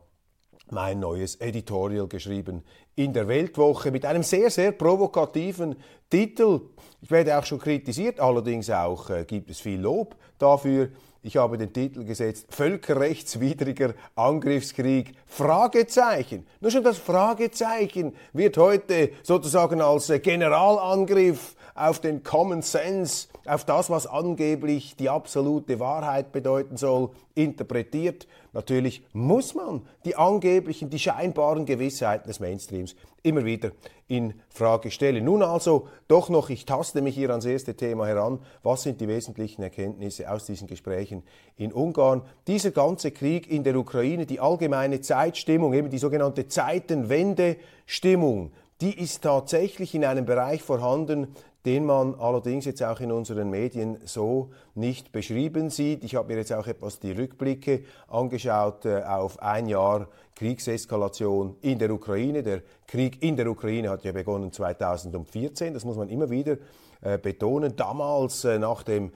mein 0.70 1.00
neues 1.00 1.36
Editorial 1.36 2.06
geschrieben 2.06 2.62
in 2.94 3.12
der 3.12 3.28
Weltwoche 3.28 3.90
mit 3.90 4.04
einem 4.04 4.22
sehr, 4.22 4.50
sehr 4.50 4.72
provokativen 4.72 5.76
Titel. 6.08 6.60
Ich 7.00 7.10
werde 7.10 7.38
auch 7.38 7.44
schon 7.44 7.58
kritisiert, 7.58 8.20
allerdings 8.20 8.70
auch 8.70 9.10
äh, 9.10 9.24
gibt 9.24 9.50
es 9.50 9.60
viel 9.60 9.80
Lob 9.80 10.16
dafür. 10.38 10.90
Ich 11.24 11.36
habe 11.36 11.56
den 11.56 11.72
Titel 11.72 12.04
gesetzt, 12.04 12.48
Völkerrechtswidriger 12.50 13.94
Angriffskrieg, 14.16 15.14
Fragezeichen. 15.24 16.44
Nur 16.60 16.72
schon 16.72 16.82
das 16.82 16.98
Fragezeichen 16.98 18.16
wird 18.32 18.56
heute 18.56 19.10
sozusagen 19.22 19.80
als 19.80 20.10
äh, 20.10 20.18
Generalangriff 20.18 21.54
auf 21.76 22.00
den 22.00 22.24
Common 22.24 22.62
Sense, 22.62 23.28
auf 23.46 23.64
das, 23.64 23.88
was 23.88 24.08
angeblich 24.08 24.96
die 24.96 25.08
absolute 25.08 25.78
Wahrheit 25.78 26.32
bedeuten 26.32 26.76
soll, 26.76 27.10
interpretiert. 27.36 28.26
Natürlich 28.52 29.02
muss 29.12 29.54
man 29.54 29.86
die 30.04 30.16
angeblichen, 30.16 30.90
die 30.90 30.98
scheinbaren 30.98 31.64
Gewissheiten 31.64 32.28
des 32.28 32.38
Mainstreams 32.38 32.94
immer 33.22 33.46
wieder 33.46 33.70
in 34.08 34.34
Frage 34.50 34.90
stellen. 34.90 35.24
Nun 35.24 35.42
also 35.42 35.88
doch 36.06 36.28
noch, 36.28 36.50
ich 36.50 36.66
taste 36.66 37.00
mich 37.00 37.14
hier 37.14 37.30
ans 37.30 37.46
erste 37.46 37.74
Thema 37.74 38.06
heran. 38.06 38.40
Was 38.62 38.82
sind 38.82 39.00
die 39.00 39.08
wesentlichen 39.08 39.62
Erkenntnisse 39.62 40.30
aus 40.30 40.44
diesen 40.44 40.66
Gesprächen 40.66 41.22
in 41.56 41.72
Ungarn? 41.72 42.22
Dieser 42.46 42.72
ganze 42.72 43.10
Krieg 43.10 43.50
in 43.50 43.64
der 43.64 43.76
Ukraine, 43.76 44.26
die 44.26 44.40
allgemeine 44.40 45.00
Zeitstimmung, 45.00 45.72
eben 45.72 45.88
die 45.88 45.98
sogenannte 45.98 46.46
Zeitenwende-Stimmung, 46.46 48.52
die 48.82 48.98
ist 48.98 49.22
tatsächlich 49.22 49.94
in 49.94 50.04
einem 50.04 50.26
Bereich 50.26 50.60
vorhanden, 50.60 51.28
den 51.64 51.86
man 51.86 52.14
allerdings 52.16 52.64
jetzt 52.64 52.82
auch 52.82 53.00
in 53.00 53.12
unseren 53.12 53.48
Medien 53.50 53.98
so 54.04 54.50
nicht 54.74 55.12
beschrieben 55.12 55.70
sieht. 55.70 56.02
Ich 56.02 56.16
habe 56.16 56.28
mir 56.28 56.38
jetzt 56.38 56.52
auch 56.52 56.66
etwas 56.66 56.98
die 56.98 57.12
Rückblicke 57.12 57.84
angeschaut 58.08 58.84
äh, 58.84 59.02
auf 59.02 59.40
ein 59.40 59.68
Jahr 59.68 60.08
Kriegseskalation 60.34 61.56
in 61.60 61.78
der 61.78 61.92
Ukraine. 61.92 62.42
Der 62.42 62.62
Krieg 62.86 63.22
in 63.22 63.36
der 63.36 63.48
Ukraine 63.48 63.90
hat 63.90 64.04
ja 64.04 64.12
begonnen 64.12 64.52
2014, 64.52 65.72
das 65.72 65.84
muss 65.84 65.96
man 65.96 66.08
immer 66.08 66.30
wieder 66.30 66.56
äh, 67.00 67.18
betonen. 67.18 67.76
Damals 67.76 68.44
äh, 68.44 68.58
nach 68.58 68.82
dem 68.82 69.12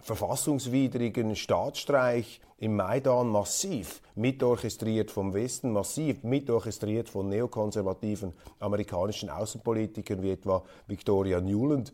verfassungswidrigen 0.00 1.36
Staatsstreich 1.36 2.40
im 2.58 2.76
Maidan 2.76 3.28
massiv 3.28 4.00
mitorchestriert 4.14 5.10
vom 5.10 5.32
Westen, 5.32 5.72
massiv 5.72 6.24
mitorchestriert 6.24 7.08
von 7.08 7.28
neokonservativen 7.28 8.32
amerikanischen 8.58 9.30
Außenpolitikern 9.30 10.22
wie 10.22 10.32
etwa 10.32 10.64
Victoria 10.86 11.40
Newland, 11.40 11.92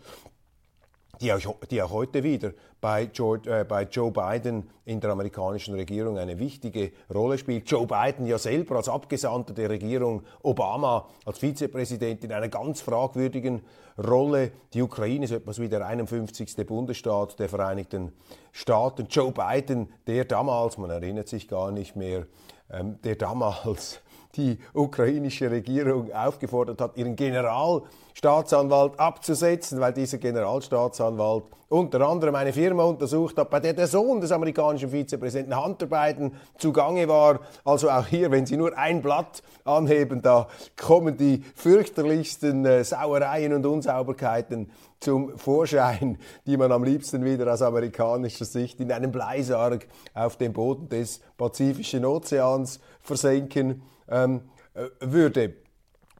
die 1.24 1.32
auch, 1.32 1.56
die 1.70 1.82
auch 1.82 1.90
heute 1.90 2.22
wieder 2.22 2.52
bei, 2.80 3.06
George, 3.06 3.50
äh, 3.50 3.64
bei 3.64 3.84
Joe 3.84 4.10
Biden 4.10 4.68
in 4.84 5.00
der 5.00 5.10
amerikanischen 5.10 5.74
Regierung 5.74 6.18
eine 6.18 6.38
wichtige 6.38 6.92
Rolle 7.12 7.38
spielt. 7.38 7.70
Joe 7.70 7.86
Biden 7.86 8.26
ja 8.26 8.36
selber 8.36 8.76
als 8.76 8.90
Abgesandter 8.90 9.54
der 9.54 9.70
Regierung 9.70 10.22
Obama, 10.42 11.08
als 11.24 11.38
Vizepräsident 11.38 12.24
in 12.24 12.32
einer 12.32 12.48
ganz 12.48 12.82
fragwürdigen 12.82 13.62
Rolle. 13.96 14.52
Die 14.74 14.82
Ukraine 14.82 15.24
ist 15.24 15.30
etwas 15.30 15.58
wie 15.58 15.68
der 15.70 15.86
51. 15.86 16.56
Bundesstaat 16.66 17.38
der 17.38 17.48
Vereinigten 17.48 18.12
Staaten. 18.52 19.06
Joe 19.08 19.32
Biden, 19.32 19.90
der 20.06 20.26
damals, 20.26 20.76
man 20.76 20.90
erinnert 20.90 21.28
sich 21.28 21.48
gar 21.48 21.70
nicht 21.70 21.96
mehr, 21.96 22.26
ähm, 22.70 23.00
der 23.02 23.16
damals 23.16 24.00
die 24.36 24.58
ukrainische 24.72 25.50
Regierung 25.50 26.12
aufgefordert 26.12 26.80
hat, 26.80 26.96
ihren 26.96 27.16
Generalstaatsanwalt 27.16 28.98
abzusetzen, 28.98 29.80
weil 29.80 29.92
dieser 29.92 30.18
Generalstaatsanwalt 30.18 31.44
unter 31.68 32.00
anderem 32.02 32.34
eine 32.36 32.52
Firma 32.52 32.84
untersucht 32.84 33.36
hat, 33.36 33.50
bei 33.50 33.58
der 33.58 33.72
der 33.72 33.86
Sohn 33.86 34.20
des 34.20 34.30
amerikanischen 34.30 34.90
Vizepräsidenten 34.90 35.60
Hunter 35.60 35.86
Biden 35.86 36.32
zugange 36.56 37.08
war. 37.08 37.40
Also 37.64 37.90
auch 37.90 38.06
hier, 38.06 38.30
wenn 38.30 38.46
Sie 38.46 38.56
nur 38.56 38.76
ein 38.78 39.02
Blatt 39.02 39.42
anheben, 39.64 40.22
da 40.22 40.46
kommen 40.80 41.16
die 41.16 41.42
fürchterlichsten 41.54 42.64
äh, 42.64 42.84
Sauereien 42.84 43.54
und 43.54 43.66
Unsauberkeiten 43.66 44.70
zum 45.04 45.36
Vorschein, 45.38 46.18
die 46.46 46.56
man 46.56 46.72
am 46.72 46.82
liebsten 46.82 47.24
wieder 47.24 47.52
aus 47.52 47.62
amerikanischer 47.62 48.46
Sicht 48.46 48.80
in 48.80 48.90
einem 48.90 49.12
Bleisarg 49.12 49.86
auf 50.14 50.36
dem 50.38 50.54
Boden 50.54 50.88
des 50.88 51.20
Pazifischen 51.36 52.04
Ozeans 52.06 52.80
versenken 53.00 53.82
ähm, 54.08 54.40
äh, 54.72 54.86
würde. 55.00 55.54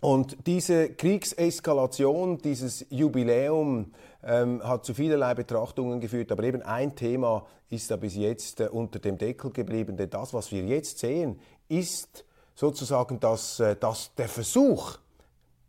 Und 0.00 0.47
diese 0.47 0.91
Kriegseskalation, 0.91 2.37
dieses 2.38 2.85
Jubiläum 2.91 3.93
ähm, 4.23 4.62
hat 4.62 4.85
zu 4.85 4.93
vielerlei 4.93 5.35
Betrachtungen 5.35 5.99
geführt, 5.99 6.31
aber 6.31 6.43
eben 6.45 6.61
ein 6.61 6.95
Thema 6.95 7.47
ist 7.71 7.91
da 7.91 7.97
bis 7.97 8.14
jetzt 8.14 8.61
äh, 8.61 8.69
unter 8.69 8.99
dem 8.99 9.17
Deckel 9.17 9.50
geblieben, 9.50 9.97
denn 9.97 10.11
das, 10.11 10.35
was 10.35 10.53
wir 10.53 10.62
jetzt 10.62 10.99
sehen, 10.99 11.41
ist 11.69 12.26
sozusagen 12.55 13.19
das, 13.19 13.61
äh, 13.61 13.76
das, 13.81 14.14
der 14.14 14.29
Versuch, 14.29 14.99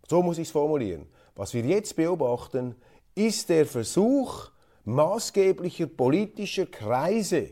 so 0.09 0.21
muss 0.21 0.37
ich 0.37 0.47
es 0.47 0.51
formulieren, 0.51 1.05
was 1.35 1.53
wir 1.53 1.63
jetzt 1.63 1.95
beobachten, 1.95 2.75
ist 3.15 3.49
der 3.49 3.65
Versuch 3.65 4.49
maßgeblicher 4.83 5.87
politischer 5.87 6.67
Kreise, 6.67 7.49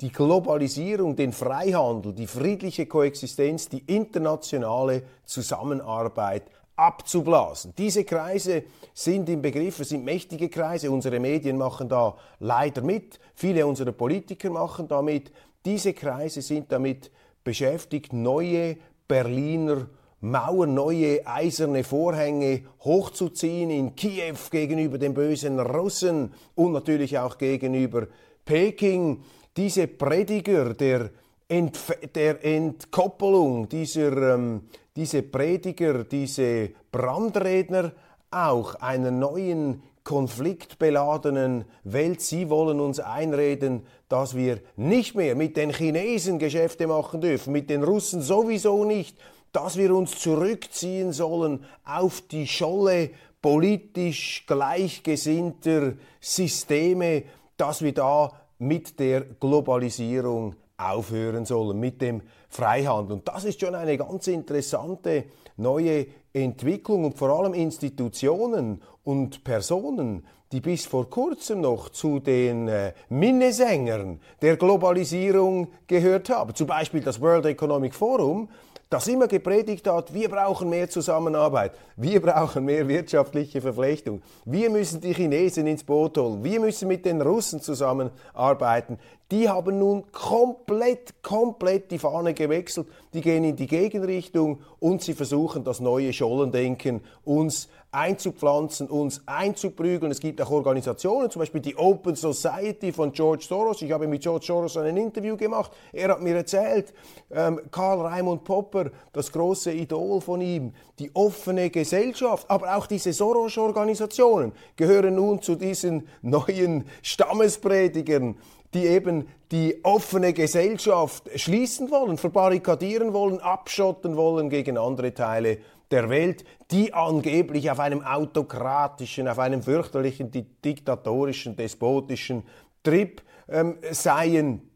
die 0.00 0.10
Globalisierung, 0.10 1.14
den 1.14 1.32
Freihandel, 1.32 2.14
die 2.14 2.26
friedliche 2.26 2.86
Koexistenz, 2.86 3.68
die 3.68 3.84
internationale 3.86 5.02
Zusammenarbeit 5.24 6.44
abzublasen. 6.76 7.74
Diese 7.76 8.04
Kreise 8.04 8.62
sind 8.94 9.28
im 9.28 9.42
Begriff, 9.42 9.80
es 9.80 9.90
sind 9.90 10.04
mächtige 10.04 10.48
Kreise, 10.48 10.90
unsere 10.90 11.20
Medien 11.20 11.58
machen 11.58 11.88
da 11.90 12.16
leider 12.38 12.80
mit, 12.80 13.20
viele 13.34 13.66
unserer 13.66 13.92
Politiker 13.92 14.48
machen 14.48 14.88
damit, 14.88 15.30
diese 15.66 15.92
Kreise 15.92 16.40
sind 16.40 16.72
damit 16.72 17.10
beschäftigt, 17.44 18.14
neue 18.14 18.78
Berliner 19.06 19.88
Mauern, 20.22 20.74
neue 20.74 21.26
eiserne 21.26 21.82
Vorhänge 21.82 22.62
hochzuziehen 22.84 23.70
in 23.70 23.96
Kiew 23.96 24.36
gegenüber 24.50 24.98
den 24.98 25.14
bösen 25.14 25.58
Russen 25.58 26.34
und 26.54 26.72
natürlich 26.72 27.18
auch 27.18 27.38
gegenüber 27.38 28.06
Peking 28.44 29.22
diese 29.56 29.86
Prediger 29.86 30.74
der, 30.74 31.10
Entf 31.48 31.92
der 32.14 32.44
Entkoppelung, 32.44 33.68
dieser, 33.68 34.34
ähm, 34.34 34.62
diese 34.94 35.22
Prediger, 35.22 36.04
diese 36.04 36.70
Brandredner 36.92 37.92
auch 38.30 38.74
einer 38.76 39.10
neuen 39.10 39.82
konfliktbeladenen 40.04 41.64
Welt. 41.84 42.20
Sie 42.20 42.48
wollen 42.48 42.80
uns 42.80 43.00
einreden, 43.00 43.86
dass 44.08 44.36
wir 44.36 44.60
nicht 44.76 45.14
mehr 45.14 45.34
mit 45.34 45.56
den 45.56 45.72
Chinesen 45.72 46.38
Geschäfte 46.38 46.86
machen 46.86 47.20
dürfen, 47.20 47.52
mit 47.52 47.70
den 47.70 47.82
Russen 47.82 48.22
sowieso 48.22 48.84
nicht, 48.84 49.16
dass 49.52 49.76
wir 49.76 49.94
uns 49.94 50.18
zurückziehen 50.18 51.12
sollen 51.12 51.64
auf 51.84 52.22
die 52.22 52.46
Scholle 52.46 53.10
politisch 53.42 54.44
gleichgesinnter 54.46 55.94
Systeme, 56.20 57.24
dass 57.56 57.82
wir 57.82 57.92
da 57.92 58.32
mit 58.58 59.00
der 59.00 59.22
Globalisierung 59.22 60.54
aufhören 60.76 61.44
sollen, 61.44 61.78
mit 61.80 62.00
dem 62.00 62.22
Freihandel. 62.48 63.16
Und 63.16 63.28
das 63.28 63.44
ist 63.44 63.60
schon 63.60 63.74
eine 63.74 63.96
ganz 63.96 64.26
interessante 64.26 65.24
neue 65.56 66.06
Entwicklung 66.32 67.04
und 67.04 67.18
vor 67.18 67.30
allem 67.30 67.54
Institutionen 67.54 68.82
und 69.04 69.44
Personen, 69.44 70.24
die 70.52 70.60
bis 70.60 70.86
vor 70.86 71.08
kurzem 71.08 71.60
noch 71.60 71.90
zu 71.90 72.18
den 72.18 72.66
äh, 72.66 72.92
Minnesängern 73.08 74.20
der 74.42 74.56
Globalisierung 74.56 75.68
gehört 75.86 76.28
haben. 76.28 76.54
Zum 76.54 76.66
Beispiel 76.66 77.00
das 77.00 77.20
World 77.20 77.46
Economic 77.46 77.94
Forum, 77.94 78.48
das 78.90 79.06
immer 79.06 79.28
gepredigt 79.28 79.86
hat, 79.86 80.12
wir 80.12 80.28
brauchen 80.28 80.68
mehr 80.68 80.90
Zusammenarbeit, 80.90 81.72
wir 81.96 82.20
brauchen 82.20 82.64
mehr 82.64 82.88
wirtschaftliche 82.88 83.60
Verflechtung, 83.60 84.20
wir 84.44 84.68
müssen 84.68 85.00
die 85.00 85.14
Chinesen 85.14 85.68
ins 85.68 85.84
Boot 85.84 86.18
holen, 86.18 86.42
wir 86.42 86.58
müssen 86.58 86.88
mit 86.88 87.06
den 87.06 87.22
Russen 87.22 87.62
zusammenarbeiten. 87.62 88.98
die 89.30 89.48
haben 89.48 89.78
nun 89.78 90.10
komplett, 90.10 91.22
komplett 91.22 91.92
die 91.92 91.98
Fahne 91.98 92.34
gewechselt. 92.34 92.88
Die 93.14 93.20
gehen 93.20 93.44
in 93.44 93.54
die 93.54 93.68
Gegenrichtung 93.68 94.60
und 94.80 95.02
sie 95.02 95.14
versuchen 95.14 95.62
das 95.62 95.78
neue 95.78 96.12
Schollendenken 96.12 97.00
uns 97.24 97.68
einzupflanzen, 97.92 98.88
uns 98.88 99.22
einzuprügeln. 99.26 100.12
Es 100.12 100.20
gibt 100.20 100.40
auch 100.40 100.50
Organisationen, 100.50 101.30
zum 101.30 101.40
Beispiel 101.40 101.60
die 101.60 101.76
Open 101.76 102.14
Society 102.14 102.92
von 102.92 103.12
George 103.12 103.44
Soros. 103.48 103.82
Ich 103.82 103.90
habe 103.90 104.06
mit 104.06 104.22
George 104.22 104.46
Soros 104.46 104.76
ein 104.76 104.96
Interview 104.96 105.36
gemacht. 105.36 105.72
Er 105.92 106.10
hat 106.10 106.20
mir 106.20 106.36
erzählt, 106.36 106.92
ähm, 107.30 107.60
Karl 107.70 108.00
Raimund 108.00 108.44
Popper, 108.44 108.90
das 109.12 109.32
große 109.32 109.72
Idol 109.72 110.20
von 110.20 110.40
ihm, 110.40 110.72
die 110.98 111.10
offene 111.14 111.70
Gesellschaft, 111.70 112.48
aber 112.48 112.76
auch 112.76 112.86
diese 112.86 113.12
Soros-Organisationen 113.12 114.52
gehören 114.76 115.16
nun 115.16 115.42
zu 115.42 115.56
diesen 115.56 116.06
neuen 116.22 116.84
Stammespredigern, 117.02 118.36
die 118.72 118.86
eben 118.86 119.26
die 119.50 119.80
offene 119.82 120.32
Gesellschaft 120.32 121.28
schließen 121.34 121.90
wollen, 121.90 122.18
verbarrikadieren 122.18 123.12
wollen, 123.12 123.40
abschotten 123.40 124.16
wollen 124.16 124.48
gegen 124.48 124.78
andere 124.78 125.12
Teile 125.12 125.58
der 125.90 126.08
Welt, 126.08 126.44
die 126.70 126.94
angeblich 126.94 127.70
auf 127.70 127.80
einem 127.80 128.02
autokratischen, 128.02 129.28
auf 129.28 129.38
einem 129.38 129.62
fürchterlichen, 129.62 130.30
diktatorischen, 130.64 131.56
despotischen 131.56 132.44
Trip 132.82 133.22
ähm, 133.48 133.78
seien. 133.90 134.69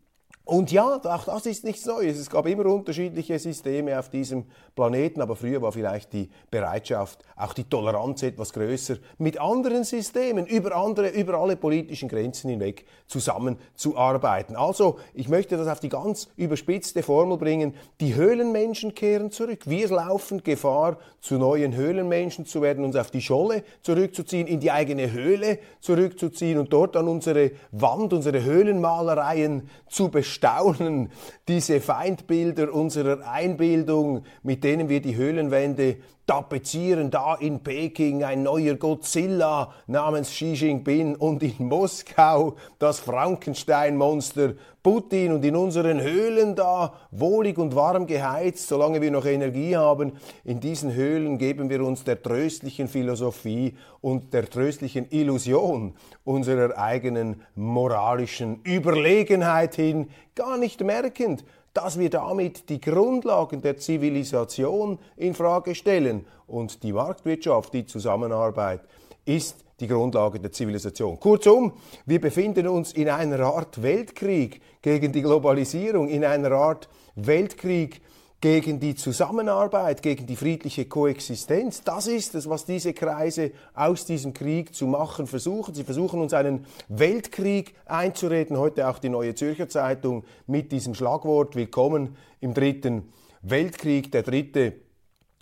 Und 0.46 0.70
ja, 0.70 1.00
auch 1.02 1.24
das 1.24 1.46
ist 1.46 1.64
nichts 1.64 1.86
Neues. 1.86 2.18
Es 2.18 2.28
gab 2.28 2.46
immer 2.46 2.66
unterschiedliche 2.66 3.38
Systeme 3.38 3.98
auf 3.98 4.10
diesem 4.10 4.44
Planeten, 4.74 5.22
aber 5.22 5.36
früher 5.36 5.62
war 5.62 5.72
vielleicht 5.72 6.12
die 6.12 6.28
Bereitschaft, 6.50 7.24
auch 7.34 7.54
die 7.54 7.64
Toleranz 7.64 8.22
etwas 8.22 8.52
größer, 8.52 8.96
mit 9.16 9.40
anderen 9.40 9.84
Systemen 9.84 10.44
über 10.44 10.76
andere, 10.76 11.08
über 11.08 11.38
alle 11.38 11.56
politischen 11.56 12.10
Grenzen 12.10 12.50
hinweg 12.50 12.84
zusammenzuarbeiten. 13.06 14.54
Also, 14.54 14.98
ich 15.14 15.30
möchte 15.30 15.56
das 15.56 15.66
auf 15.66 15.80
die 15.80 15.88
ganz 15.88 16.28
überspitzte 16.36 17.02
Formel 17.02 17.38
bringen. 17.38 17.74
Die 18.00 18.14
Höhlenmenschen 18.14 18.94
kehren 18.94 19.30
zurück. 19.30 19.60
Wir 19.64 19.88
laufen 19.88 20.42
Gefahr, 20.42 20.98
zu 21.22 21.38
neuen 21.38 21.74
Höhlenmenschen 21.74 22.44
zu 22.44 22.60
werden, 22.60 22.84
uns 22.84 22.96
auf 22.96 23.10
die 23.10 23.22
Scholle 23.22 23.64
zurückzuziehen, 23.80 24.46
in 24.46 24.60
die 24.60 24.70
eigene 24.70 25.10
Höhle 25.10 25.58
zurückzuziehen 25.80 26.58
und 26.58 26.70
dort 26.70 26.98
an 26.98 27.08
unsere 27.08 27.52
Wand, 27.70 28.12
unsere 28.12 28.44
Höhlenmalereien 28.44 29.70
zu 29.88 30.10
bestimmen 30.10 30.33
bestaunen 30.34 31.10
diese 31.46 31.80
Feindbilder 31.80 32.72
unserer 32.72 33.28
Einbildung, 33.28 34.24
mit 34.42 34.64
denen 34.64 34.88
wir 34.88 35.00
die 35.00 35.16
Höhlenwände 35.16 35.98
tapezieren. 36.26 37.10
Da 37.10 37.34
in 37.34 37.60
Peking 37.60 38.24
ein 38.24 38.42
neuer 38.42 38.74
Godzilla 38.74 39.72
namens 39.86 40.30
Xi 40.30 40.52
Jinping 40.54 41.16
und 41.16 41.42
in 41.42 41.66
Moskau 41.66 42.56
das 42.78 43.00
Frankenstein-Monster 43.00 44.54
Putin 44.84 45.32
und 45.32 45.42
in 45.46 45.56
unseren 45.56 46.02
Höhlen 46.02 46.54
da 46.54 46.92
wohlig 47.10 47.56
und 47.56 47.74
warm 47.74 48.06
geheizt, 48.06 48.68
solange 48.68 49.00
wir 49.00 49.10
noch 49.10 49.24
Energie 49.24 49.74
haben. 49.74 50.12
In 50.44 50.60
diesen 50.60 50.92
Höhlen 50.92 51.38
geben 51.38 51.70
wir 51.70 51.82
uns 51.82 52.04
der 52.04 52.22
tröstlichen 52.22 52.88
Philosophie 52.88 53.78
und 54.02 54.34
der 54.34 54.50
tröstlichen 54.50 55.06
Illusion 55.10 55.94
unserer 56.22 56.76
eigenen 56.76 57.40
moralischen 57.54 58.60
Überlegenheit 58.62 59.74
hin, 59.74 60.10
gar 60.34 60.58
nicht 60.58 60.82
merkend, 60.82 61.44
dass 61.74 61.98
wir 61.98 62.08
damit 62.08 62.68
die 62.68 62.80
Grundlagen 62.80 63.60
der 63.60 63.76
Zivilisation 63.76 64.98
in 65.16 65.34
Frage 65.34 65.74
stellen 65.74 66.24
und 66.46 66.82
die 66.82 66.92
Marktwirtschaft, 66.92 67.74
die 67.74 67.84
Zusammenarbeit 67.84 68.80
ist 69.24 69.64
die 69.80 69.88
Grundlage 69.88 70.38
der 70.38 70.52
Zivilisation. 70.52 71.18
Kurzum, 71.18 71.72
wir 72.06 72.20
befinden 72.20 72.68
uns 72.68 72.92
in 72.92 73.08
einer 73.08 73.40
Art 73.40 73.82
Weltkrieg 73.82 74.60
gegen 74.80 75.12
die 75.12 75.22
Globalisierung, 75.22 76.08
in 76.08 76.24
einer 76.24 76.52
Art 76.52 76.88
Weltkrieg 77.16 78.00
gegen 78.44 78.78
die 78.78 78.94
Zusammenarbeit, 78.94 80.02
gegen 80.02 80.26
die 80.26 80.36
friedliche 80.36 80.84
Koexistenz. 80.84 81.80
Das 81.82 82.06
ist 82.06 82.34
es, 82.34 82.46
was 82.46 82.66
diese 82.66 82.92
Kreise 82.92 83.52
aus 83.72 84.04
diesem 84.04 84.34
Krieg 84.34 84.74
zu 84.74 84.86
machen 84.86 85.26
versuchen. 85.26 85.74
Sie 85.74 85.82
versuchen 85.82 86.20
uns 86.20 86.34
einen 86.34 86.66
Weltkrieg 86.88 87.74
einzureden. 87.86 88.58
Heute 88.58 88.86
auch 88.86 88.98
die 88.98 89.08
Neue 89.08 89.34
Zürcher 89.34 89.70
Zeitung 89.70 90.24
mit 90.46 90.72
diesem 90.72 90.94
Schlagwort 90.94 91.56
Willkommen 91.56 92.18
im 92.40 92.52
dritten 92.52 93.10
Weltkrieg. 93.40 94.12
Der 94.12 94.22
dritte 94.22 94.74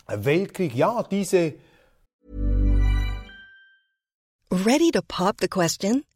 Weltkrieg, 0.07 0.73
ja, 0.77 1.03
diese 1.03 1.55
Ready 4.53 4.93
to 4.93 5.01
pop 5.09 5.41
the 5.41 5.49
question? 5.49 6.05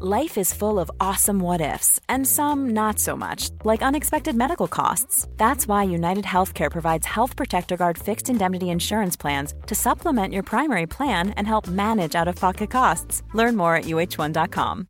Life 0.00 0.38
is 0.38 0.52
full 0.52 0.80
of 0.80 0.90
awesome 0.98 1.38
what 1.38 1.60
ifs, 1.60 2.00
and 2.08 2.26
some 2.26 2.70
not 2.70 2.98
so 2.98 3.16
much, 3.16 3.50
like 3.64 3.80
unexpected 3.80 4.34
medical 4.34 4.66
costs. 4.66 5.28
That's 5.36 5.68
why 5.68 5.84
United 5.84 6.24
Healthcare 6.24 6.68
provides 6.68 7.06
Health 7.06 7.36
Protector 7.36 7.76
Guard 7.76 7.96
fixed 7.96 8.28
indemnity 8.28 8.70
insurance 8.70 9.16
plans 9.16 9.54
to 9.68 9.74
supplement 9.76 10.32
your 10.32 10.42
primary 10.42 10.86
plan 10.86 11.30
and 11.36 11.46
help 11.46 11.68
manage 11.68 12.16
out 12.16 12.26
of 12.26 12.34
pocket 12.34 12.70
costs. 12.70 13.22
Learn 13.34 13.54
more 13.56 13.76
at 13.76 13.84
uh1.com. 13.84 14.88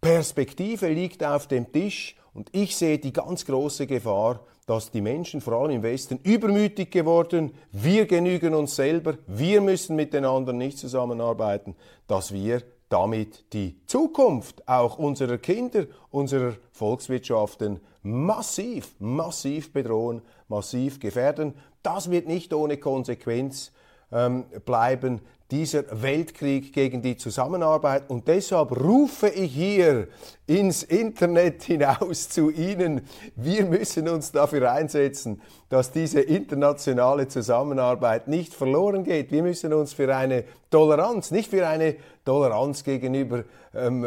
Perspektive 0.00 0.88
liegt 0.88 1.22
auf 1.22 1.46
dem 1.46 1.70
Tisch 1.70 2.16
und 2.32 2.48
ich 2.52 2.74
sehe 2.74 2.98
die 2.98 3.12
ganz 3.12 3.44
große 3.44 3.86
Gefahr, 3.86 4.40
dass 4.68 4.90
die 4.90 5.00
Menschen, 5.00 5.40
vor 5.40 5.54
allem 5.54 5.76
im 5.76 5.82
Westen, 5.82 6.20
übermütig 6.24 6.90
geworden, 6.90 7.54
wir 7.72 8.04
genügen 8.04 8.54
uns 8.54 8.76
selber, 8.76 9.14
wir 9.26 9.62
müssen 9.62 9.96
mit 9.96 10.12
den 10.12 10.26
anderen 10.26 10.58
nicht 10.58 10.76
zusammenarbeiten, 10.76 11.74
dass 12.06 12.32
wir 12.34 12.62
damit 12.90 13.50
die 13.54 13.80
Zukunft 13.86 14.68
auch 14.68 14.98
unserer 14.98 15.38
Kinder, 15.38 15.86
unserer 16.10 16.52
Volkswirtschaften 16.72 17.80
massiv, 18.02 18.94
massiv 18.98 19.72
bedrohen, 19.72 20.20
massiv 20.48 21.00
gefährden. 21.00 21.54
Das 21.82 22.10
wird 22.10 22.28
nicht 22.28 22.52
ohne 22.52 22.76
Konsequenz 22.76 23.72
ähm, 24.12 24.44
bleiben 24.66 25.22
dieser 25.50 26.02
Weltkrieg 26.02 26.72
gegen 26.72 27.00
die 27.00 27.16
Zusammenarbeit. 27.16 28.10
Und 28.10 28.28
deshalb 28.28 28.72
rufe 28.72 29.28
ich 29.28 29.52
hier 29.52 30.08
ins 30.46 30.82
Internet 30.82 31.62
hinaus 31.62 32.28
zu 32.28 32.50
Ihnen. 32.50 33.00
Wir 33.34 33.64
müssen 33.64 34.08
uns 34.08 34.30
dafür 34.30 34.72
einsetzen, 34.72 35.40
dass 35.70 35.90
diese 35.90 36.20
internationale 36.20 37.28
Zusammenarbeit 37.28 38.28
nicht 38.28 38.52
verloren 38.52 39.04
geht. 39.04 39.32
Wir 39.32 39.42
müssen 39.42 39.72
uns 39.72 39.94
für 39.94 40.14
eine 40.14 40.44
Toleranz, 40.70 41.30
nicht 41.30 41.50
für 41.50 41.66
eine 41.66 41.96
Toleranz 42.24 42.84
gegenüber 42.84 43.44
ähm, 43.74 44.06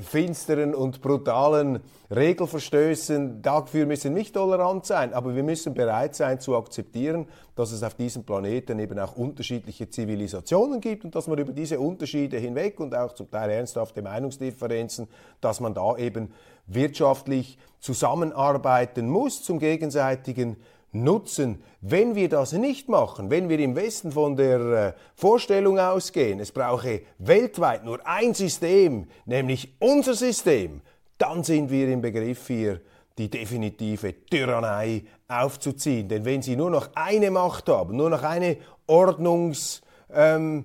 finsteren 0.00 0.74
und 0.74 1.02
brutalen 1.02 1.80
Regelverstößen, 2.10 3.42
dafür 3.42 3.86
müssen 3.86 4.14
wir 4.14 4.20
nicht 4.22 4.34
tolerant 4.34 4.86
sein, 4.86 5.12
aber 5.14 5.34
wir 5.34 5.42
müssen 5.42 5.74
bereit 5.74 6.14
sein 6.14 6.40
zu 6.40 6.56
akzeptieren, 6.56 7.26
dass 7.54 7.72
es 7.72 7.82
auf 7.82 7.94
diesem 7.94 8.24
Planeten 8.24 8.78
eben 8.78 8.98
auch 8.98 9.16
unterschiedliche 9.16 9.88
Zivilisationen 9.88 10.80
gibt 10.80 11.04
und 11.04 11.14
dass 11.14 11.26
man 11.26 11.38
über 11.38 11.52
diese 11.52 11.80
Unterschiede 11.80 12.38
hinweg 12.38 12.80
und 12.80 12.94
auch 12.94 13.12
zum 13.12 13.30
Teil 13.30 13.50
ernsthafte 13.50 14.02
Meinungsdifferenzen, 14.02 15.08
dass 15.40 15.60
man 15.60 15.74
da 15.74 15.96
eben 15.96 16.32
wirtschaftlich 16.66 17.58
zusammenarbeiten 17.80 19.08
muss 19.08 19.42
zum 19.42 19.58
gegenseitigen 19.58 20.56
nutzen. 20.92 21.62
Wenn 21.80 22.14
wir 22.14 22.28
das 22.28 22.52
nicht 22.52 22.88
machen, 22.88 23.30
wenn 23.30 23.48
wir 23.48 23.58
im 23.58 23.74
Westen 23.74 24.12
von 24.12 24.36
der 24.36 24.60
äh, 24.60 24.92
Vorstellung 25.16 25.78
ausgehen, 25.78 26.38
es 26.38 26.52
brauche 26.52 27.00
weltweit 27.18 27.84
nur 27.84 28.06
ein 28.06 28.34
System, 28.34 29.06
nämlich 29.24 29.74
unser 29.80 30.14
System, 30.14 30.82
dann 31.18 31.42
sind 31.42 31.70
wir 31.70 31.88
im 31.88 32.00
Begriff 32.00 32.46
hier, 32.46 32.80
die 33.18 33.28
definitive 33.28 34.14
Tyrannei 34.26 35.02
aufzuziehen. 35.28 36.08
Denn 36.08 36.24
wenn 36.24 36.42
sie 36.42 36.56
nur 36.56 36.70
noch 36.70 36.90
eine 36.94 37.30
Macht 37.30 37.68
haben, 37.68 37.96
nur 37.96 38.10
noch 38.10 38.22
eine 38.22 38.56
ordnungsbewahrende 38.86 40.64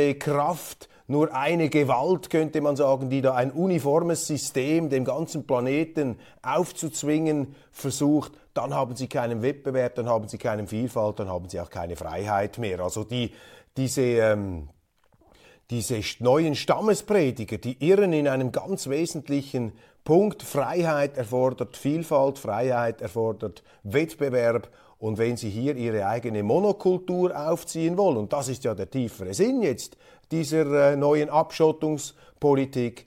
ähm, 0.00 0.18
Kraft, 0.18 0.88
nur 1.06 1.34
eine 1.34 1.68
Gewalt, 1.68 2.30
könnte 2.30 2.60
man 2.60 2.76
sagen, 2.76 3.10
die 3.10 3.20
da 3.20 3.34
ein 3.34 3.50
uniformes 3.50 4.26
System 4.26 4.88
dem 4.88 5.04
ganzen 5.04 5.46
Planeten 5.46 6.18
aufzuzwingen 6.42 7.54
versucht, 7.70 8.32
dann 8.54 8.74
haben 8.74 8.96
sie 8.96 9.08
keinen 9.08 9.42
Wettbewerb, 9.42 9.94
dann 9.94 10.08
haben 10.08 10.28
sie 10.28 10.38
keine 10.38 10.66
Vielfalt, 10.66 11.18
dann 11.18 11.28
haben 11.28 11.48
sie 11.48 11.60
auch 11.60 11.70
keine 11.70 11.96
Freiheit 11.96 12.58
mehr. 12.58 12.80
Also 12.80 13.04
die, 13.04 13.32
diese, 13.76 14.02
ähm, 14.02 14.68
diese 15.70 16.00
neuen 16.18 16.54
Stammesprediger, 16.54 17.58
die 17.58 17.82
irren 17.86 18.12
in 18.12 18.28
einem 18.28 18.52
ganz 18.52 18.88
wesentlichen 18.88 19.72
Punkt. 20.04 20.42
Freiheit 20.42 21.16
erfordert 21.16 21.76
Vielfalt, 21.76 22.38
Freiheit 22.38 23.00
erfordert 23.00 23.62
Wettbewerb. 23.82 24.68
Und 24.98 25.18
wenn 25.18 25.36
sie 25.36 25.50
hier 25.50 25.74
ihre 25.76 26.06
eigene 26.06 26.42
Monokultur 26.42 27.36
aufziehen 27.36 27.96
wollen, 27.96 28.18
und 28.18 28.32
das 28.32 28.48
ist 28.48 28.64
ja 28.64 28.74
der 28.74 28.90
tiefere 28.90 29.34
Sinn 29.34 29.62
jetzt 29.62 29.96
dieser 30.30 30.92
äh, 30.92 30.96
neuen 30.96 31.28
Abschottungspolitik, 31.28 33.06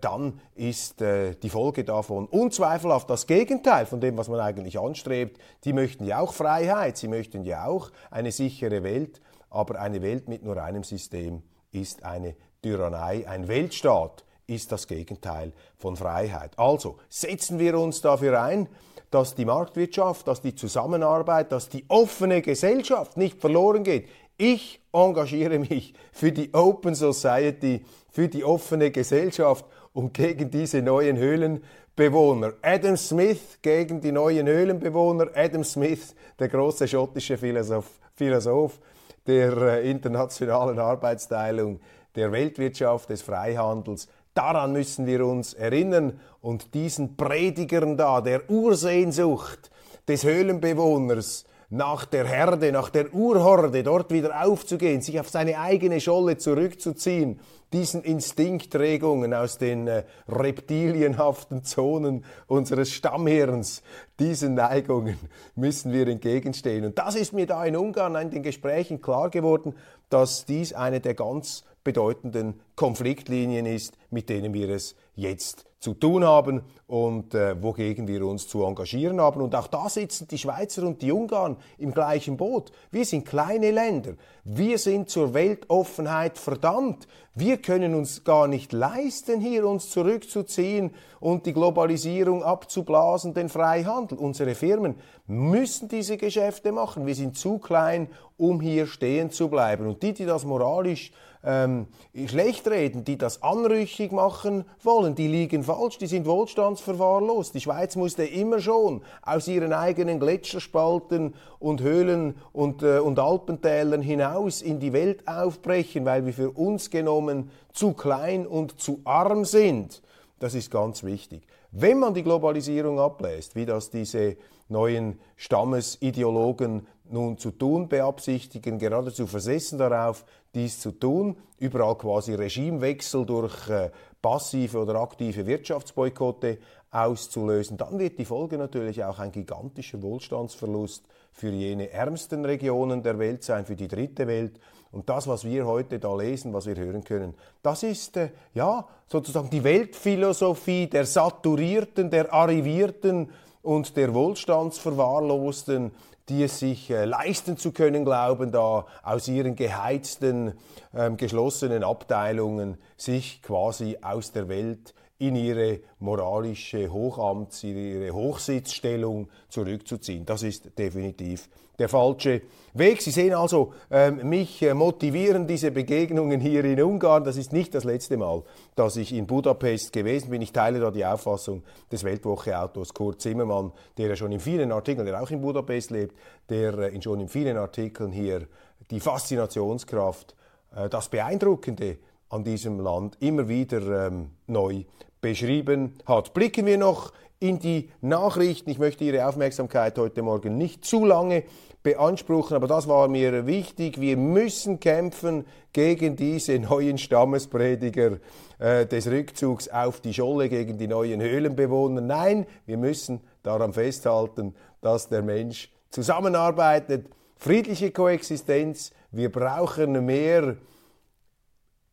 dann 0.00 0.40
ist 0.54 1.02
äh, 1.02 1.34
die 1.34 1.50
Folge 1.50 1.84
davon 1.84 2.26
unzweifelhaft 2.26 3.10
das 3.10 3.26
Gegenteil 3.26 3.86
von 3.86 4.00
dem, 4.00 4.16
was 4.16 4.28
man 4.28 4.40
eigentlich 4.40 4.78
anstrebt. 4.78 5.40
Die 5.64 5.72
möchten 5.72 6.04
ja 6.04 6.20
auch 6.20 6.32
Freiheit, 6.32 6.96
sie 6.96 7.08
möchten 7.08 7.42
ja 7.44 7.66
auch 7.66 7.90
eine 8.10 8.30
sichere 8.30 8.82
Welt, 8.84 9.20
aber 9.50 9.80
eine 9.80 10.00
Welt 10.02 10.28
mit 10.28 10.44
nur 10.44 10.62
einem 10.62 10.84
System 10.84 11.42
ist 11.72 12.04
eine 12.04 12.36
Tyrannei. 12.62 13.26
Ein 13.26 13.48
Weltstaat 13.48 14.24
ist 14.46 14.70
das 14.72 14.86
Gegenteil 14.86 15.52
von 15.76 15.96
Freiheit. 15.96 16.58
Also 16.58 16.98
setzen 17.08 17.58
wir 17.58 17.78
uns 17.78 18.00
dafür 18.00 18.40
ein, 18.42 18.68
dass 19.10 19.34
die 19.34 19.44
Marktwirtschaft, 19.44 20.26
dass 20.26 20.40
die 20.40 20.54
Zusammenarbeit, 20.54 21.52
dass 21.52 21.68
die 21.68 21.84
offene 21.88 22.42
Gesellschaft 22.42 23.16
nicht 23.16 23.40
verloren 23.40 23.84
geht. 23.84 24.08
Ich 24.36 24.80
engagiere 24.92 25.58
mich 25.58 25.94
für 26.12 26.32
die 26.32 26.52
Open 26.52 26.94
Society, 26.94 27.84
für 28.14 28.28
die 28.28 28.44
offene 28.44 28.92
Gesellschaft 28.92 29.64
und 29.92 30.14
gegen 30.14 30.48
diese 30.48 30.80
neuen 30.82 31.16
Höhlenbewohner. 31.16 32.52
Adam 32.62 32.96
Smith 32.96 33.58
gegen 33.60 34.00
die 34.00 34.12
neuen 34.12 34.46
Höhlenbewohner. 34.46 35.30
Adam 35.34 35.64
Smith, 35.64 36.14
der 36.38 36.48
große 36.48 36.86
schottische 36.86 37.36
Philosoph, 37.36 37.90
Philosoph 38.14 38.78
der 39.26 39.56
äh, 39.56 39.90
internationalen 39.90 40.78
Arbeitsteilung, 40.78 41.80
der 42.14 42.30
Weltwirtschaft, 42.30 43.10
des 43.10 43.22
Freihandels. 43.22 44.06
Daran 44.32 44.72
müssen 44.72 45.06
wir 45.06 45.26
uns 45.26 45.52
erinnern 45.54 46.20
und 46.40 46.72
diesen 46.72 47.16
Predigern 47.16 47.96
da, 47.96 48.20
der 48.20 48.48
Ursehnsucht 48.48 49.72
des 50.06 50.22
Höhlenbewohners, 50.22 51.46
nach 51.70 52.04
der 52.04 52.26
Herde, 52.26 52.72
nach 52.72 52.90
der 52.90 53.12
Urhorde 53.12 53.82
dort 53.82 54.12
wieder 54.12 54.44
aufzugehen, 54.44 55.00
sich 55.00 55.18
auf 55.18 55.28
seine 55.28 55.58
eigene 55.58 56.00
Scholle 56.00 56.36
zurückzuziehen, 56.36 57.40
diesen 57.72 58.02
Instinktregungen 58.02 59.34
aus 59.34 59.58
den 59.58 59.88
äh, 59.88 60.04
reptilienhaften 60.28 61.64
Zonen 61.64 62.24
unseres 62.46 62.92
Stammhirns, 62.92 63.82
diesen 64.20 64.54
Neigungen 64.54 65.18
müssen 65.56 65.92
wir 65.92 66.06
entgegenstehen. 66.06 66.84
Und 66.84 66.98
das 66.98 67.16
ist 67.16 67.32
mir 67.32 67.46
da 67.46 67.64
in 67.64 67.76
Ungarn 67.76 68.14
in 68.14 68.30
den 68.30 68.42
Gesprächen 68.42 69.02
klar 69.02 69.28
geworden, 69.30 69.74
dass 70.08 70.44
dies 70.44 70.72
eine 70.72 71.00
der 71.00 71.14
ganz 71.14 71.64
bedeutenden 71.82 72.60
Konfliktlinien 72.76 73.66
ist, 73.66 73.94
mit 74.10 74.28
denen 74.28 74.54
wir 74.54 74.70
es 74.70 74.94
jetzt 75.14 75.66
zu 75.84 75.92
tun 75.92 76.24
haben 76.24 76.62
und 76.86 77.34
äh, 77.34 77.62
wogegen 77.62 78.08
wir 78.08 78.26
uns 78.26 78.48
zu 78.48 78.64
engagieren 78.64 79.20
haben. 79.20 79.42
Und 79.42 79.54
auch 79.54 79.66
da 79.66 79.90
sitzen 79.90 80.26
die 80.28 80.38
Schweizer 80.38 80.82
und 80.82 81.02
die 81.02 81.12
Ungarn 81.12 81.58
im 81.76 81.92
gleichen 81.92 82.38
Boot. 82.38 82.72
Wir 82.90 83.04
sind 83.04 83.26
kleine 83.26 83.70
Länder. 83.70 84.14
Wir 84.44 84.78
sind 84.78 85.10
zur 85.10 85.34
Weltoffenheit 85.34 86.38
verdammt. 86.38 87.06
Wir 87.34 87.58
können 87.58 87.94
uns 87.94 88.24
gar 88.24 88.48
nicht 88.48 88.72
leisten, 88.72 89.42
hier 89.42 89.66
uns 89.66 89.90
zurückzuziehen 89.90 90.94
und 91.20 91.44
die 91.44 91.52
Globalisierung 91.52 92.42
abzublasen, 92.42 93.34
den 93.34 93.50
Freihandel. 93.50 94.16
Unsere 94.16 94.54
Firmen 94.54 94.94
müssen 95.26 95.88
diese 95.88 96.16
Geschäfte 96.16 96.72
machen. 96.72 97.06
Wir 97.06 97.14
sind 97.14 97.36
zu 97.36 97.58
klein, 97.58 98.08
um 98.38 98.60
hier 98.60 98.86
stehen 98.86 99.30
zu 99.30 99.48
bleiben. 99.48 99.86
Und 99.86 100.02
die, 100.02 100.14
die 100.14 100.24
das 100.24 100.44
moralisch 100.44 101.12
ähm, 101.44 101.86
schlecht 102.26 102.66
reden, 102.68 103.04
die 103.04 103.18
das 103.18 103.42
anrüchig 103.42 104.12
machen 104.12 104.64
wollen, 104.82 105.03
die 105.12 105.28
liegen 105.28 105.62
falsch, 105.62 105.98
die 105.98 106.06
sind 106.06 106.24
wohlstandsverwahrlost. 106.24 107.54
Die 107.54 107.60
Schweiz 107.60 107.96
musste 107.96 108.24
immer 108.24 108.60
schon 108.60 109.02
aus 109.22 109.46
ihren 109.48 109.72
eigenen 109.72 110.18
Gletscherspalten 110.18 111.34
und 111.58 111.82
Höhlen 111.82 112.36
und, 112.52 112.82
äh, 112.82 113.00
und 113.00 113.18
Alpentälern 113.18 114.00
hinaus 114.00 114.62
in 114.62 114.80
die 114.80 114.94
Welt 114.94 115.28
aufbrechen, 115.28 116.06
weil 116.06 116.24
wir 116.24 116.32
für 116.32 116.50
uns 116.50 116.88
genommen 116.88 117.50
zu 117.72 117.92
klein 117.92 118.46
und 118.46 118.80
zu 118.80 119.00
arm 119.04 119.44
sind. 119.44 120.00
Das 120.38 120.54
ist 120.54 120.70
ganz 120.70 121.04
wichtig. 121.04 121.42
Wenn 121.72 121.98
man 121.98 122.14
die 122.14 122.22
Globalisierung 122.22 122.98
ablässt, 123.00 123.56
wie 123.56 123.66
das 123.66 123.90
diese 123.90 124.36
neuen 124.68 125.18
Stammesideologen 125.36 126.86
nun 127.10 127.38
zu 127.38 127.50
tun 127.50 127.88
beabsichtigen, 127.88 128.78
geradezu 128.78 129.26
versessen 129.26 129.78
darauf, 129.78 130.24
dies 130.54 130.80
zu 130.80 130.92
tun, 130.92 131.36
überall 131.58 131.96
quasi 131.96 132.34
Regimewechsel 132.34 133.26
durch 133.26 133.68
äh, 133.68 133.90
passive 134.22 134.78
oder 134.78 134.96
aktive 134.96 135.46
Wirtschaftsboykotte 135.46 136.58
auszulösen, 136.90 137.76
dann 137.76 137.98
wird 137.98 138.18
die 138.18 138.24
Folge 138.24 138.56
natürlich 138.56 139.04
auch 139.04 139.18
ein 139.18 139.32
gigantischer 139.32 140.00
Wohlstandsverlust 140.00 141.04
für 141.32 141.50
jene 141.50 141.90
ärmsten 141.90 142.44
Regionen 142.44 143.02
der 143.02 143.18
Welt 143.18 143.42
sein, 143.42 143.66
für 143.66 143.74
die 143.74 143.88
dritte 143.88 144.26
Welt. 144.28 144.60
Und 144.92 145.08
das, 145.08 145.26
was 145.26 145.44
wir 145.44 145.66
heute 145.66 145.98
da 145.98 146.14
lesen, 146.14 146.52
was 146.52 146.66
wir 146.66 146.76
hören 146.76 147.02
können, 147.02 147.34
das 147.62 147.82
ist 147.82 148.16
äh, 148.16 148.30
ja 148.54 148.86
sozusagen 149.08 149.50
die 149.50 149.64
Weltphilosophie 149.64 150.86
der 150.86 151.04
Saturierten, 151.04 152.10
der 152.10 152.32
Arrivierten 152.32 153.30
und 153.62 153.96
der 153.96 154.14
Wohlstandsverwahrlosten, 154.14 155.90
die 156.28 156.42
es 156.42 156.58
sich 156.58 156.90
äh, 156.90 157.04
leisten 157.04 157.56
zu 157.56 157.72
können 157.72 158.04
glauben, 158.04 158.50
da 158.50 158.86
aus 159.02 159.28
ihren 159.28 159.56
geheizten, 159.56 160.54
ähm, 160.94 161.16
geschlossenen 161.16 161.84
Abteilungen 161.84 162.78
sich 162.96 163.42
quasi 163.42 163.98
aus 164.02 164.32
der 164.32 164.48
Welt 164.48 164.94
in 165.18 165.36
ihre 165.36 165.80
moralische 166.00 166.92
Hochamts, 166.92 167.62
ihre 167.64 168.12
Hochsitzstellung 168.12 169.28
zurückzuziehen. 169.48 170.26
Das 170.26 170.42
ist 170.42 170.76
definitiv 170.78 171.48
der 171.78 171.88
falsche 171.88 172.42
Weg. 172.74 173.02
Sie 173.02 173.10
sehen 173.10 173.34
also, 173.34 173.72
ähm, 173.90 174.28
mich 174.28 174.62
äh, 174.62 174.74
motivieren 174.74 175.46
diese 175.46 175.70
Begegnungen 175.70 176.40
hier 176.40 176.64
in 176.64 176.80
Ungarn. 176.82 177.24
Das 177.24 177.36
ist 177.36 177.52
nicht 177.52 177.74
das 177.74 177.84
letzte 177.84 178.16
Mal, 178.16 178.42
dass 178.74 178.96
ich 178.96 179.12
in 179.12 179.26
Budapest 179.26 179.92
gewesen 179.92 180.30
bin. 180.30 180.42
Ich 180.42 180.52
teile 180.52 180.80
da 180.80 180.90
die 180.90 181.04
Auffassung 181.04 181.62
des 181.90 182.04
Weltwoche-Autors 182.04 182.94
Kurt 182.94 183.20
Zimmermann, 183.20 183.72
der 183.96 184.08
ja 184.08 184.16
schon 184.16 184.32
in 184.32 184.40
vielen 184.40 184.72
Artikeln, 184.72 185.06
der 185.06 185.20
auch 185.20 185.30
in 185.30 185.40
Budapest 185.40 185.90
lebt, 185.90 186.16
der 186.48 186.78
äh, 186.78 187.02
schon 187.02 187.20
in 187.20 187.28
vielen 187.28 187.56
Artikeln 187.56 188.12
hier 188.12 188.46
die 188.90 189.00
Faszinationskraft, 189.00 190.34
äh, 190.76 190.88
das 190.88 191.08
Beeindruckende 191.08 191.98
an 192.28 192.44
diesem 192.44 192.80
Land 192.80 193.16
immer 193.20 193.48
wieder 193.48 194.06
ähm, 194.06 194.30
neu 194.46 194.84
beschrieben 195.20 195.94
hat. 196.06 196.34
Blicken 196.34 196.66
wir 196.66 196.78
noch 196.78 197.12
in 197.40 197.58
die 197.58 197.90
Nachrichten. 198.00 198.70
Ich 198.70 198.78
möchte 198.78 199.04
Ihre 199.04 199.26
Aufmerksamkeit 199.26 199.98
heute 199.98 200.22
Morgen 200.22 200.56
nicht 200.56 200.84
zu 200.84 201.04
lange 201.04 201.44
beanspruchen, 201.82 202.56
aber 202.56 202.66
das 202.66 202.88
war 202.88 203.08
mir 203.08 203.46
wichtig. 203.46 204.00
Wir 204.00 204.16
müssen 204.16 204.80
kämpfen 204.80 205.44
gegen 205.72 206.16
diese 206.16 206.58
neuen 206.58 206.98
Stammesprediger 206.98 208.18
äh, 208.58 208.86
des 208.86 209.06
Rückzugs 209.06 209.68
auf 209.68 210.00
die 210.00 210.14
Scholle, 210.14 210.48
gegen 210.48 210.78
die 210.78 210.88
neuen 210.88 211.20
Höhlenbewohner. 211.20 212.00
Nein, 212.00 212.46
wir 212.66 212.78
müssen 212.78 213.20
daran 213.42 213.72
festhalten, 213.72 214.54
dass 214.80 215.08
der 215.08 215.22
Mensch 215.22 215.70
zusammenarbeitet. 215.90 217.06
Friedliche 217.36 217.90
Koexistenz. 217.90 218.92
Wir 219.10 219.30
brauchen 219.30 220.04
mehr 220.06 220.56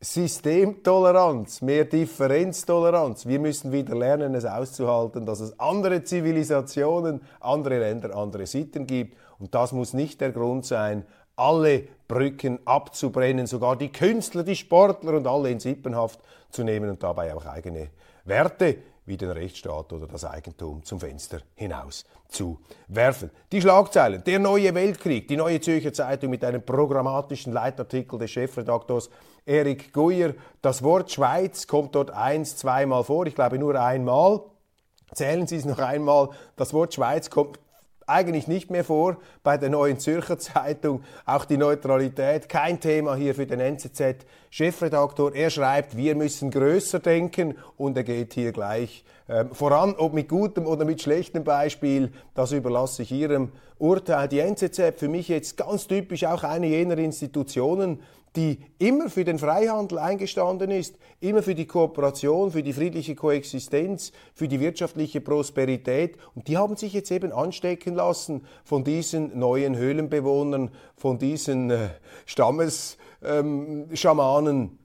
Systemtoleranz, 0.04 1.62
mehr 1.62 1.84
Differenztoleranz. 1.84 3.24
Wir 3.24 3.38
müssen 3.38 3.70
wieder 3.70 3.94
lernen, 3.94 4.34
es 4.34 4.44
auszuhalten, 4.44 5.26
dass 5.26 5.38
es 5.38 5.60
andere 5.60 6.02
Zivilisationen, 6.02 7.20
andere 7.38 7.78
Länder, 7.78 8.16
andere 8.16 8.46
Sitten 8.46 8.88
gibt. 8.88 9.16
Und 9.38 9.54
das 9.54 9.70
muss 9.70 9.92
nicht 9.92 10.20
der 10.20 10.32
Grund 10.32 10.66
sein, 10.66 11.04
alle 11.36 11.84
Brücken 12.08 12.58
abzubrennen, 12.64 13.46
sogar 13.46 13.76
die 13.76 13.92
Künstler, 13.92 14.42
die 14.42 14.56
Sportler 14.56 15.12
und 15.12 15.28
alle 15.28 15.52
in 15.52 15.60
Sippenhaft 15.60 16.18
zu 16.50 16.64
nehmen 16.64 16.90
und 16.90 17.00
dabei 17.00 17.32
auch 17.32 17.46
eigene 17.46 17.90
Werte 18.24 18.78
wie 19.06 19.16
den 19.16 19.30
Rechtsstaat 19.30 19.92
oder 19.92 20.08
das 20.08 20.24
Eigentum 20.24 20.84
zum 20.84 20.98
Fenster 20.98 21.40
hinaus 21.54 22.04
zu 22.28 22.58
werfen. 22.88 23.30
Die 23.52 23.60
Schlagzeilen, 23.60 24.22
der 24.24 24.40
neue 24.40 24.74
Weltkrieg, 24.74 25.28
die 25.28 25.36
neue 25.36 25.60
Zürcher 25.60 25.92
Zeitung 25.92 26.30
mit 26.30 26.44
einem 26.44 26.62
programmatischen 26.62 27.52
Leitartikel 27.52 28.18
des 28.18 28.30
Chefredaktors 28.30 29.10
Erik 29.46 29.92
Guyer. 29.92 30.34
Das 30.60 30.82
Wort 30.82 31.10
Schweiz 31.10 31.66
kommt 31.66 31.94
dort 31.94 32.10
eins, 32.10 32.56
zweimal 32.56 33.04
vor, 33.04 33.26
ich 33.26 33.34
glaube 33.34 33.58
nur 33.58 33.80
einmal. 33.80 34.40
Zählen 35.14 35.46
Sie 35.46 35.56
es 35.56 35.64
noch 35.64 35.78
einmal. 35.78 36.30
Das 36.56 36.72
Wort 36.72 36.94
Schweiz 36.94 37.28
kommt 37.28 37.58
eigentlich 38.06 38.48
nicht 38.48 38.70
mehr 38.70 38.84
vor 38.84 39.16
bei 39.42 39.56
der 39.56 39.70
neuen 39.70 39.98
Zürcher 39.98 40.38
Zeitung. 40.38 41.02
Auch 41.26 41.44
die 41.44 41.56
Neutralität, 41.56 42.48
kein 42.48 42.80
Thema 42.80 43.14
hier 43.14 43.34
für 43.34 43.46
den 43.46 43.60
NZZ-Chefredaktor. 43.60 45.34
Er 45.34 45.50
schreibt, 45.50 45.96
wir 45.96 46.14
müssen 46.14 46.50
größer 46.50 46.98
denken 46.98 47.56
und 47.76 47.96
er 47.96 48.04
geht 48.04 48.34
hier 48.34 48.52
gleich 48.52 49.04
ähm, 49.28 49.54
voran, 49.54 49.94
ob 49.96 50.12
mit 50.12 50.28
gutem 50.28 50.66
oder 50.66 50.84
mit 50.84 51.00
schlechtem 51.00 51.44
Beispiel, 51.44 52.12
das 52.34 52.52
überlasse 52.52 53.02
ich 53.02 53.12
Ihrem 53.12 53.52
Urteil. 53.78 54.28
Die 54.28 54.40
NZZ 54.40 54.98
für 54.98 55.08
mich 55.08 55.28
jetzt 55.28 55.56
ganz 55.56 55.86
typisch 55.86 56.24
auch 56.24 56.42
eine 56.42 56.66
jener 56.66 56.98
Institutionen, 56.98 58.00
die 58.36 58.60
immer 58.78 59.10
für 59.10 59.24
den 59.24 59.38
Freihandel 59.38 59.98
eingestanden 59.98 60.70
ist, 60.70 60.96
immer 61.20 61.42
für 61.42 61.54
die 61.54 61.66
Kooperation, 61.66 62.50
für 62.50 62.62
die 62.62 62.72
friedliche 62.72 63.14
Koexistenz, 63.14 64.12
für 64.34 64.48
die 64.48 64.60
wirtschaftliche 64.60 65.20
Prosperität. 65.20 66.16
Und 66.34 66.48
die 66.48 66.56
haben 66.56 66.76
sich 66.76 66.94
jetzt 66.94 67.10
eben 67.10 67.32
anstecken 67.32 67.94
lassen 67.94 68.46
von 68.64 68.84
diesen 68.84 69.38
neuen 69.38 69.76
Höhlenbewohnern, 69.76 70.70
von 70.96 71.18
diesen 71.18 71.70
äh, 71.70 71.88
Stammesschamanen. 72.26 74.60
Ähm, 74.60 74.78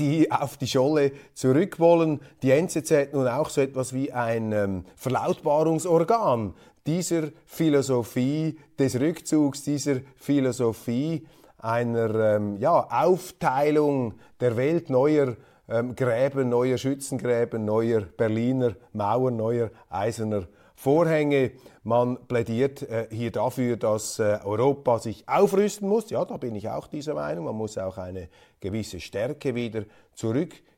die 0.00 0.32
auf 0.32 0.56
die 0.56 0.66
Scholle 0.66 1.12
zurück 1.34 1.78
wollen. 1.78 2.20
Die 2.42 2.50
NZZ 2.50 3.12
nun 3.12 3.28
auch 3.28 3.50
so 3.50 3.60
etwas 3.60 3.92
wie 3.92 4.12
ein 4.12 4.50
ähm, 4.50 4.84
Verlautbarungsorgan 4.96 6.54
dieser 6.86 7.30
Philosophie 7.46 8.58
des 8.78 8.98
Rückzugs, 8.98 9.62
dieser 9.62 10.00
Philosophie 10.16 11.24
einer 11.58 12.36
ähm, 12.36 12.56
ja, 12.58 12.86
Aufteilung 12.90 14.14
der 14.40 14.56
Welt, 14.56 14.90
neuer 14.90 15.36
ähm, 15.68 15.96
Gräben, 15.96 16.48
neuer 16.48 16.78
Schützengräben, 16.78 17.64
neuer 17.64 18.02
Berliner 18.02 18.76
Mauern, 18.92 19.36
neuer 19.36 19.70
eiserner 19.88 20.46
Vorhänge. 20.74 21.52
Man 21.82 22.18
plädiert 22.28 22.82
äh, 22.82 23.08
hier 23.10 23.32
dafür, 23.32 23.76
dass 23.76 24.18
äh, 24.18 24.38
Europa 24.44 24.98
sich 24.98 25.28
aufrüsten 25.28 25.88
muss. 25.88 26.10
Ja, 26.10 26.24
da 26.24 26.36
bin 26.36 26.54
ich 26.54 26.68
auch 26.68 26.86
dieser 26.86 27.14
Meinung. 27.14 27.46
Man 27.46 27.56
muss 27.56 27.78
auch 27.78 27.98
eine 27.98 28.28
gewisse 28.60 29.00
Stärke 29.00 29.54
wieder 29.54 29.84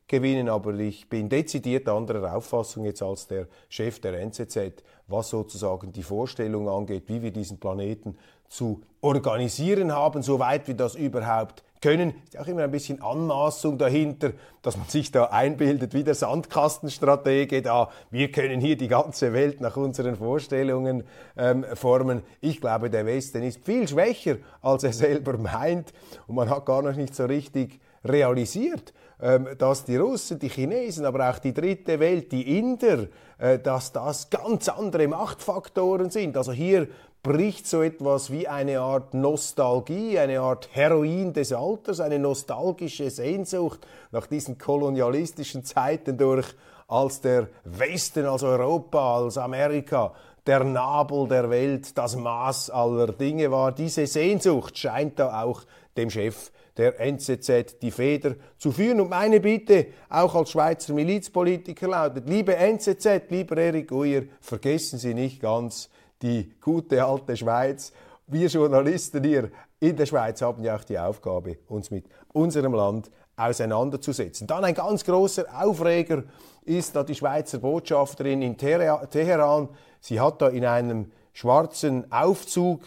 zurückgewinnen. 0.09 0.49
Aber 0.49 0.73
ich 0.73 1.07
bin 1.07 1.29
dezidiert 1.29 1.87
anderer 1.87 2.35
Auffassung 2.35 2.85
jetzt 2.85 3.01
als 3.01 3.27
der 3.27 3.47
Chef 3.69 3.99
der 4.01 4.19
NZZ, 4.19 4.83
was 5.07 5.29
sozusagen 5.29 5.91
die 5.93 6.03
Vorstellung 6.03 6.67
angeht, 6.67 7.03
wie 7.07 7.21
wir 7.21 7.31
diesen 7.31 7.59
Planeten 7.59 8.17
zu 8.47 8.81
organisieren 9.01 9.91
haben, 9.91 10.23
soweit 10.23 10.67
wir 10.67 10.75
das 10.75 10.95
überhaupt 10.95 11.63
können. 11.81 12.13
Ist 12.25 12.37
auch 12.37 12.47
immer 12.47 12.63
ein 12.63 12.71
bisschen 12.71 13.01
Anmaßung 13.01 13.77
dahinter, 13.77 14.31
dass 14.63 14.75
man 14.75 14.87
sich 14.87 15.11
da 15.11 15.25
einbildet, 15.25 15.93
wie 15.93 16.03
der 16.03 16.15
Sandkastenstratege 16.15 17.61
da. 17.61 17.89
Wir 18.09 18.31
können 18.31 18.59
hier 18.59 18.75
die 18.75 18.87
ganze 18.87 19.31
Welt 19.33 19.61
nach 19.61 19.77
unseren 19.77 20.17
Vorstellungen 20.17 21.03
ähm, 21.37 21.63
formen. 21.75 22.23
Ich 22.41 22.59
glaube, 22.59 22.89
der 22.89 23.05
Westen 23.05 23.43
ist 23.43 23.63
viel 23.63 23.87
schwächer, 23.87 24.37
als 24.61 24.83
er 24.83 24.93
selber 24.93 25.37
meint. 25.37 25.93
Und 26.27 26.35
man 26.35 26.49
hat 26.49 26.65
gar 26.65 26.81
noch 26.81 26.95
nicht 26.95 27.15
so 27.15 27.25
richtig 27.25 27.79
realisiert, 28.03 28.93
dass 29.19 29.83
die 29.83 29.97
Russen, 29.97 30.39
die 30.39 30.49
Chinesen, 30.49 31.05
aber 31.05 31.29
auch 31.29 31.39
die 31.39 31.53
dritte 31.53 31.99
Welt, 31.99 32.31
die 32.31 32.57
Inder, 32.57 33.07
äh, 33.37 33.59
dass 33.59 33.91
das 33.91 34.29
ganz 34.29 34.69
andere 34.69 35.07
Machtfaktoren 35.07 36.09
sind. 36.09 36.37
Also 36.37 36.53
hier 36.53 36.87
bricht 37.21 37.67
so 37.67 37.81
etwas 37.81 38.31
wie 38.31 38.47
eine 38.47 38.79
Art 38.79 39.13
Nostalgie, 39.13 40.17
eine 40.17 40.39
Art 40.39 40.69
Heroin 40.71 41.33
des 41.33 41.51
Alters, 41.51 41.99
eine 41.99 42.17
nostalgische 42.17 43.09
Sehnsucht 43.09 43.85
nach 44.11 44.25
diesen 44.27 44.57
kolonialistischen 44.57 45.65
Zeiten 45.65 46.17
durch, 46.17 46.47
als 46.87 47.21
der 47.21 47.49
Westen, 47.65 48.25
als 48.25 48.41
Europa, 48.41 49.17
als 49.17 49.37
Amerika 49.37 50.13
der 50.47 50.63
Nabel 50.63 51.27
der 51.27 51.49
Welt, 51.49 51.97
das 51.97 52.15
Maß 52.15 52.69
aller 52.71 53.07
Dinge 53.07 53.51
war. 53.51 53.71
Diese 53.71 54.07
Sehnsucht 54.07 54.77
scheint 54.77 55.19
da 55.19 55.43
auch 55.43 55.63
dem 55.97 56.09
Chef 56.09 56.51
der 56.77 56.99
NZZ 56.99 57.79
die 57.81 57.91
Feder 57.91 58.35
zu 58.57 58.71
führen. 58.71 59.01
Und 59.01 59.09
meine 59.09 59.39
Bitte 59.39 59.87
auch 60.09 60.35
als 60.35 60.51
Schweizer 60.51 60.93
Milizpolitiker 60.93 61.87
lautet, 61.87 62.27
liebe 62.27 62.55
NZZ, 62.55 63.29
lieber 63.29 63.57
Erik 63.57 63.91
Uyer, 63.91 64.23
vergessen 64.41 64.99
Sie 64.99 65.13
nicht 65.13 65.41
ganz, 65.41 65.89
die 66.21 66.53
gute 66.59 67.03
alte 67.03 67.35
Schweiz. 67.35 67.91
Wir 68.27 68.47
Journalisten 68.47 69.23
hier 69.23 69.49
in 69.79 69.95
der 69.95 70.05
Schweiz 70.05 70.41
haben 70.41 70.63
ja 70.63 70.75
auch 70.75 70.83
die 70.83 70.99
Aufgabe, 70.99 71.57
uns 71.67 71.89
mit 71.89 72.05
unserem 72.33 72.73
Land 72.73 73.09
auseinanderzusetzen. 73.37 74.45
Dann 74.45 74.65
ein 74.65 74.73
ganz 74.73 75.05
großer 75.05 75.45
Aufreger 75.53 76.23
ist 76.65 76.95
da 76.95 77.03
die 77.03 77.15
Schweizer 77.15 77.59
Botschafterin 77.59 78.41
in 78.41 78.57
Teheran. 78.57 79.69
Sie 80.01 80.19
hat 80.19 80.41
da 80.41 80.49
in 80.49 80.65
einem 80.65 81.11
schwarzen 81.33 82.11
Aufzug, 82.11 82.81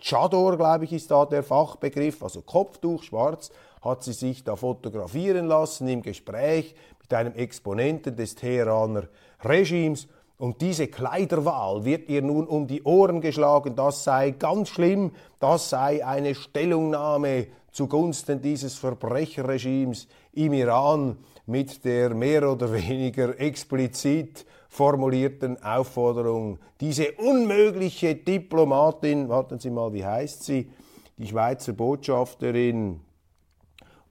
Chador, 0.00 0.56
glaube 0.56 0.84
ich, 0.84 0.92
ist 0.92 1.10
da 1.10 1.24
der 1.24 1.42
Fachbegriff, 1.42 2.22
also 2.22 2.42
Kopftuch, 2.42 3.02
schwarz, 3.02 3.50
hat 3.82 4.02
sie 4.02 4.12
sich 4.12 4.44
da 4.44 4.56
fotografieren 4.56 5.46
lassen 5.46 5.88
im 5.88 6.02
Gespräch 6.02 6.74
mit 7.00 7.12
einem 7.14 7.34
Exponenten 7.34 8.16
des 8.16 8.34
Teheraner 8.34 9.04
Regimes. 9.42 10.08
Und 10.38 10.60
diese 10.60 10.86
Kleiderwahl 10.86 11.84
wird 11.84 12.08
ihr 12.08 12.22
nun 12.22 12.46
um 12.46 12.66
die 12.66 12.82
Ohren 12.84 13.20
geschlagen, 13.20 13.74
das 13.74 14.04
sei 14.04 14.30
ganz 14.30 14.68
schlimm, 14.68 15.12
das 15.40 15.70
sei 15.70 16.04
eine 16.06 16.34
Stellungnahme 16.34 17.48
zugunsten 17.72 18.40
dieses 18.40 18.74
Verbrecherregimes 18.74 20.06
im 20.32 20.52
Iran 20.52 21.16
mit 21.46 21.84
der 21.84 22.14
mehr 22.14 22.50
oder 22.50 22.72
weniger 22.72 23.38
explizit 23.40 24.46
formulierten 24.68 25.62
Aufforderung, 25.62 26.58
diese 26.80 27.12
unmögliche 27.12 28.14
Diplomatin, 28.14 29.28
warten 29.28 29.58
Sie 29.58 29.70
mal, 29.70 29.92
wie 29.92 30.04
heißt 30.04 30.44
sie, 30.44 30.70
die 31.16 31.26
Schweizer 31.26 31.72
Botschafterin 31.72 33.00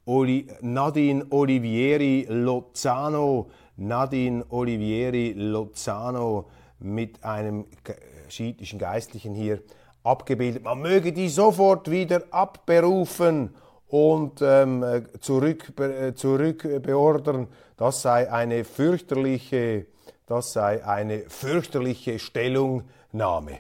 Oli, 0.06 0.48
Nadine 0.62 1.26
Olivieri 1.30 2.26
Lozano, 2.30 3.50
Nadine 3.78 4.46
Olivieri 4.50 5.34
Lozano 5.34 6.48
mit 6.80 7.24
einem 7.24 7.66
schiitischen 8.30 8.80
Geistlichen 8.80 9.34
hier 9.34 9.62
abgebildet. 10.04 10.64
Man 10.64 10.82
möge 10.82 11.14
die 11.14 11.30
sofort 11.30 11.90
wieder 11.92 12.24
abberufen 12.32 13.54
und 13.88 14.42
ähm, 14.42 15.06
zurück, 15.20 15.74
äh, 15.80 16.14
zurückbeordern. 16.14 17.48
Das 17.78 18.02
sei 18.02 18.32
eine 18.32 18.64
fürchterliche, 18.64 19.86
das 20.28 20.54
sei 20.54 20.86
eine 20.86 21.22
fürchterliche 21.30 22.20
Stellungnahme. 22.20 23.60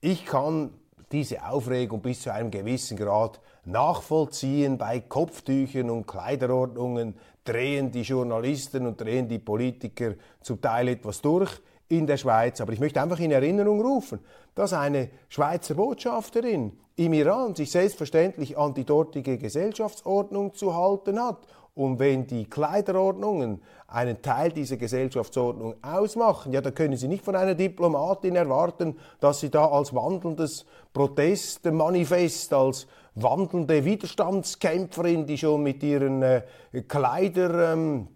Ich 0.00 0.24
kann 0.24 0.70
diese 1.12 1.44
Aufregung 1.44 2.00
bis 2.00 2.22
zu 2.22 2.32
einem 2.32 2.50
gewissen 2.50 2.96
Grad 2.96 3.40
nachvollziehen 3.64 4.78
bei 4.78 5.00
Kopftüchern 5.00 5.90
und 5.90 6.06
Kleiderordnungen, 6.06 7.16
drehen 7.44 7.90
die 7.90 8.02
Journalisten 8.02 8.86
und 8.86 9.00
drehen 9.00 9.28
die 9.28 9.38
Politiker 9.38 10.14
zum 10.40 10.60
Teil 10.60 10.88
etwas 10.88 11.20
durch 11.20 11.50
in 11.88 12.06
der 12.06 12.16
Schweiz. 12.16 12.60
Aber 12.60 12.72
ich 12.72 12.80
möchte 12.80 13.00
einfach 13.02 13.18
in 13.18 13.32
Erinnerung 13.32 13.80
rufen, 13.80 14.20
dass 14.54 14.72
eine 14.72 15.10
Schweizer 15.28 15.74
Botschafterin 15.74 16.72
im 16.96 17.12
Iran 17.12 17.54
sich 17.54 17.70
selbstverständlich 17.70 18.56
an 18.56 18.74
die 18.74 18.84
dortige 18.84 19.38
Gesellschaftsordnung 19.38 20.54
zu 20.54 20.74
halten 20.74 21.20
hat. 21.20 21.38
Und 21.76 21.98
wenn 21.98 22.26
die 22.26 22.48
Kleiderordnungen 22.48 23.60
einen 23.86 24.22
Teil 24.22 24.50
dieser 24.50 24.78
Gesellschaftsordnung 24.78 25.74
ausmachen, 25.82 26.54
ja, 26.54 26.62
dann 26.62 26.74
können 26.74 26.96
Sie 26.96 27.06
nicht 27.06 27.22
von 27.22 27.36
einer 27.36 27.54
Diplomatin 27.54 28.34
erwarten, 28.34 28.96
dass 29.20 29.40
sie 29.40 29.50
da 29.50 29.66
als 29.66 29.94
wandelndes 29.94 30.64
Protestmanifest, 30.94 32.54
als 32.54 32.86
wandelnde 33.14 33.84
Widerstandskämpferin, 33.84 35.26
die 35.26 35.36
schon 35.36 35.62
mit 35.62 35.82
ihren 35.82 36.22
äh, 36.22 36.44
Kleidervarianten 36.88 38.08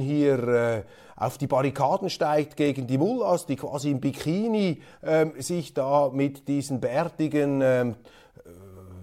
hier 0.00 0.48
äh, 0.48 0.84
auf 1.16 1.36
die 1.36 1.48
Barrikaden 1.48 2.10
steigt 2.10 2.56
gegen 2.56 2.86
die 2.86 2.96
Mullahs, 2.96 3.44
die 3.44 3.56
quasi 3.56 3.90
im 3.90 4.00
Bikini 4.00 4.80
ähm, 5.02 5.32
sich 5.38 5.74
da 5.74 6.10
mit 6.12 6.46
diesen 6.46 6.80
bärtigen 6.80 7.60
ähm, 7.60 7.96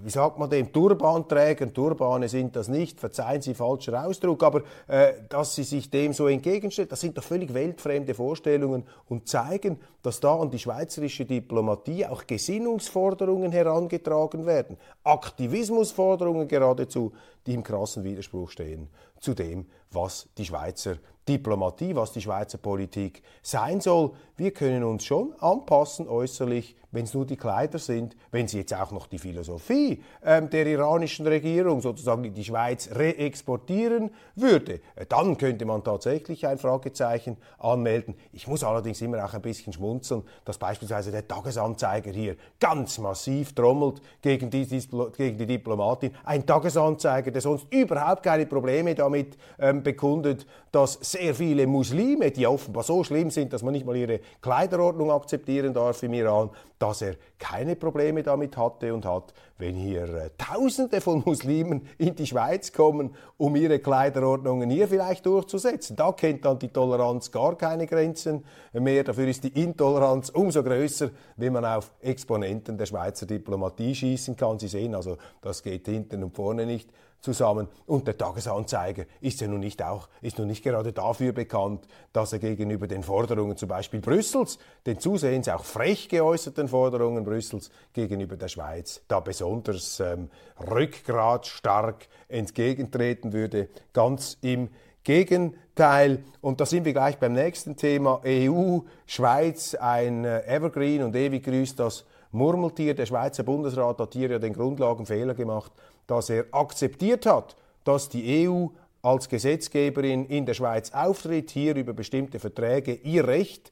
wie 0.07 0.11
sagt 0.11 0.39
man 0.39 0.49
dem, 0.49 0.71
Turban 0.71 1.27
tragen. 1.27 1.73
Turbane 1.73 2.29
sind 2.29 2.55
das 2.55 2.69
nicht, 2.69 2.97
verzeihen 2.97 3.41
Sie 3.41 3.53
falscher 3.53 4.05
Ausdruck, 4.07 4.41
aber 4.41 4.61
äh, 4.87 5.15
dass 5.27 5.53
sie 5.53 5.63
sich 5.63 5.89
dem 5.89 6.13
so 6.13 6.29
entgegenstellt, 6.29 6.93
das 6.93 7.01
sind 7.01 7.17
doch 7.17 7.23
völlig 7.25 7.53
weltfremde 7.53 8.13
Vorstellungen 8.13 8.85
und 9.09 9.27
zeigen, 9.27 9.81
dass 10.03 10.21
da 10.21 10.37
an 10.37 10.49
die 10.49 10.59
schweizerische 10.59 11.25
Diplomatie 11.25 12.05
auch 12.05 12.25
Gesinnungsforderungen 12.25 13.51
herangetragen 13.51 14.45
werden, 14.45 14.77
Aktivismusforderungen 15.03 16.47
geradezu, 16.47 17.11
die 17.45 17.53
im 17.53 17.63
krassen 17.63 18.05
Widerspruch 18.05 18.49
stehen 18.49 18.87
zu 19.19 19.33
dem, 19.33 19.65
was 19.91 20.27
die 20.37 20.45
Schweizer 20.45 20.97
Diplomatie, 21.27 21.95
was 21.95 22.13
die 22.13 22.21
Schweizer 22.21 22.57
Politik 22.57 23.21
sein 23.41 23.81
soll. 23.81 24.11
Wir 24.37 24.51
können 24.51 24.83
uns 24.83 25.03
schon 25.03 25.33
anpassen 25.39 26.07
äußerlich, 26.07 26.75
wenn 26.91 27.03
es 27.03 27.13
nur 27.13 27.25
die 27.25 27.35
Kleider 27.35 27.79
sind, 27.79 28.15
wenn 28.31 28.47
sie 28.47 28.59
jetzt 28.59 28.73
auch 28.73 28.91
noch 28.91 29.07
die 29.07 29.17
Philosophie 29.17 30.01
ähm, 30.23 30.49
der 30.49 30.65
iranischen 30.67 31.27
Regierung 31.27 31.81
sozusagen 31.81 32.23
in 32.23 32.33
die 32.33 32.43
Schweiz 32.43 32.89
reexportieren 32.93 34.11
würde, 34.35 34.79
äh, 34.95 35.05
dann 35.07 35.37
könnte 35.37 35.65
man 35.65 35.83
tatsächlich 35.83 36.47
ein 36.47 36.57
Fragezeichen 36.57 37.37
anmelden. 37.57 38.15
Ich 38.31 38.47
muss 38.47 38.63
allerdings 38.63 39.01
immer 39.01 39.23
auch 39.25 39.33
ein 39.33 39.41
bisschen 39.41 39.73
schmunzeln, 39.73 40.23
dass 40.45 40.57
beispielsweise 40.57 41.11
der 41.11 41.27
Tagesanzeiger 41.27 42.11
hier 42.11 42.37
ganz 42.59 42.99
massiv 42.99 43.53
trommelt 43.53 44.01
gegen 44.21 44.49
die, 44.49 44.65
gegen 44.65 45.37
die 45.37 45.45
Diplomatin. 45.45 46.15
Ein 46.23 46.45
Tagesanzeiger, 46.45 47.31
der 47.31 47.41
sonst 47.41 47.67
überhaupt 47.71 48.23
keine 48.23 48.45
Probleme 48.45 48.95
damit 48.95 49.37
ähm, 49.59 49.76
bekundet, 49.83 50.45
dass 50.71 50.93
sehr 51.01 51.33
viele 51.33 51.65
Muslime, 51.67 52.31
die 52.31 52.45
offenbar 52.45 52.83
so 52.83 53.03
schlimm 53.03 53.31
sind, 53.31 53.53
dass 53.53 53.63
man 53.63 53.73
nicht 53.73 53.85
mal 53.85 53.95
ihre 53.95 54.19
Kleiderordnung 54.41 55.11
akzeptieren 55.11 55.73
darf 55.73 56.03
im 56.03 56.13
Iran, 56.13 56.49
dass 56.79 57.01
er 57.01 57.15
keine 57.39 57.75
Probleme 57.75 58.21
damit 58.23 58.55
hatte 58.57 58.93
und 58.93 59.05
hat, 59.05 59.33
wenn 59.57 59.75
hier 59.75 60.03
äh, 60.03 60.29
Tausende 60.37 61.01
von 61.01 61.23
Muslimen 61.25 61.87
in 61.97 62.15
die 62.15 62.27
Schweiz 62.27 62.71
kommen, 62.71 63.15
um 63.37 63.55
ihre 63.55 63.79
Kleiderordnungen 63.79 64.69
hier 64.69 64.87
vielleicht 64.87 65.25
durchzusetzen. 65.25 65.95
Da 65.95 66.11
kennt 66.11 66.45
dann 66.45 66.59
die 66.59 66.69
Toleranz 66.69 67.31
gar 67.31 67.57
keine 67.57 67.87
Grenzen 67.87 68.43
mehr. 68.73 69.03
Dafür 69.03 69.27
ist 69.27 69.43
die 69.43 69.63
Intoleranz 69.63 70.29
umso 70.29 70.63
größer, 70.63 71.09
wenn 71.37 71.53
man 71.53 71.65
auf 71.65 71.91
Exponenten 72.01 72.77
der 72.77 72.85
Schweizer 72.85 73.25
Diplomatie 73.25 73.95
schießen 73.95 74.35
kann. 74.35 74.59
Sie 74.59 74.67
sehen 74.67 74.93
also, 74.93 75.17
das 75.41 75.63
geht 75.63 75.87
hinten 75.87 76.23
und 76.23 76.35
vorne 76.35 76.65
nicht 76.65 76.89
zusammen. 77.19 77.67
Und 77.85 78.07
der 78.07 78.17
Tagesanzeiger 78.17 79.05
ist 79.21 79.41
ja 79.41 79.47
nun 79.47 79.59
nicht 79.59 79.83
auch, 79.83 80.07
ist 80.21 80.37
nun 80.37 80.47
nicht 80.47 80.63
gerade 80.63 80.93
dafür 80.93 81.33
bekannt, 81.33 81.87
dass 82.13 82.33
er 82.33 82.39
gegenüber 82.39 82.87
den 82.87 83.03
Forderungen 83.03 83.57
zum 83.57 83.69
Beispiel 83.69 83.99
Brüssels, 83.99 84.59
den 84.85 84.99
zusehends 84.99 85.49
auch 85.49 85.63
frech 85.63 86.09
geäußerten 86.09 86.67
Forderungen 86.67 87.23
Brüssels 87.23 87.69
gegenüber 87.93 88.37
der 88.37 88.47
Schweiz, 88.47 89.01
da 89.07 89.19
besonders 89.19 89.99
ähm, 89.99 90.29
rückgratstark 90.69 92.07
entgegentreten 92.27 93.33
würde. 93.33 93.69
Ganz 93.93 94.37
im 94.41 94.69
Gegenteil. 95.07 96.23
Und 96.41 96.59
da 96.59 96.65
sind 96.65 96.83
wir 96.83 96.91
gleich 96.91 97.17
beim 97.17 97.31
nächsten 97.31 97.77
Thema. 97.77 98.21
EU, 98.25 98.79
Schweiz, 99.05 99.73
ein 99.73 100.25
äh, 100.25 100.45
Evergreen 100.45 101.03
und 101.03 101.15
ewig 101.15 101.45
grüßt 101.45 101.79
das 101.79 102.05
Murmeltier. 102.31 102.93
Der 102.93 103.05
Schweizer 103.05 103.43
Bundesrat 103.43 103.99
hat 103.99 104.13
hier 104.13 104.29
ja 104.31 104.37
den 104.37 104.51
Grundlagenfehler 104.51 105.33
gemacht, 105.33 105.71
dass 106.07 106.29
er 106.29 106.45
akzeptiert 106.51 107.25
hat, 107.25 107.55
dass 107.83 108.09
die 108.09 108.47
EU 108.47 108.67
als 109.01 109.29
Gesetzgeberin 109.29 110.25
in 110.25 110.45
der 110.45 110.53
Schweiz 110.53 110.91
auftritt, 110.91 111.51
hier 111.51 111.75
über 111.75 111.93
bestimmte 111.93 112.39
Verträge 112.39 112.93
ihr 112.93 113.27
Recht 113.27 113.71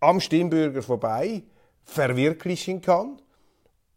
am 0.00 0.20
Stimmbürger 0.20 0.82
vorbei 0.82 1.42
verwirklichen 1.84 2.80
kann 2.80 3.20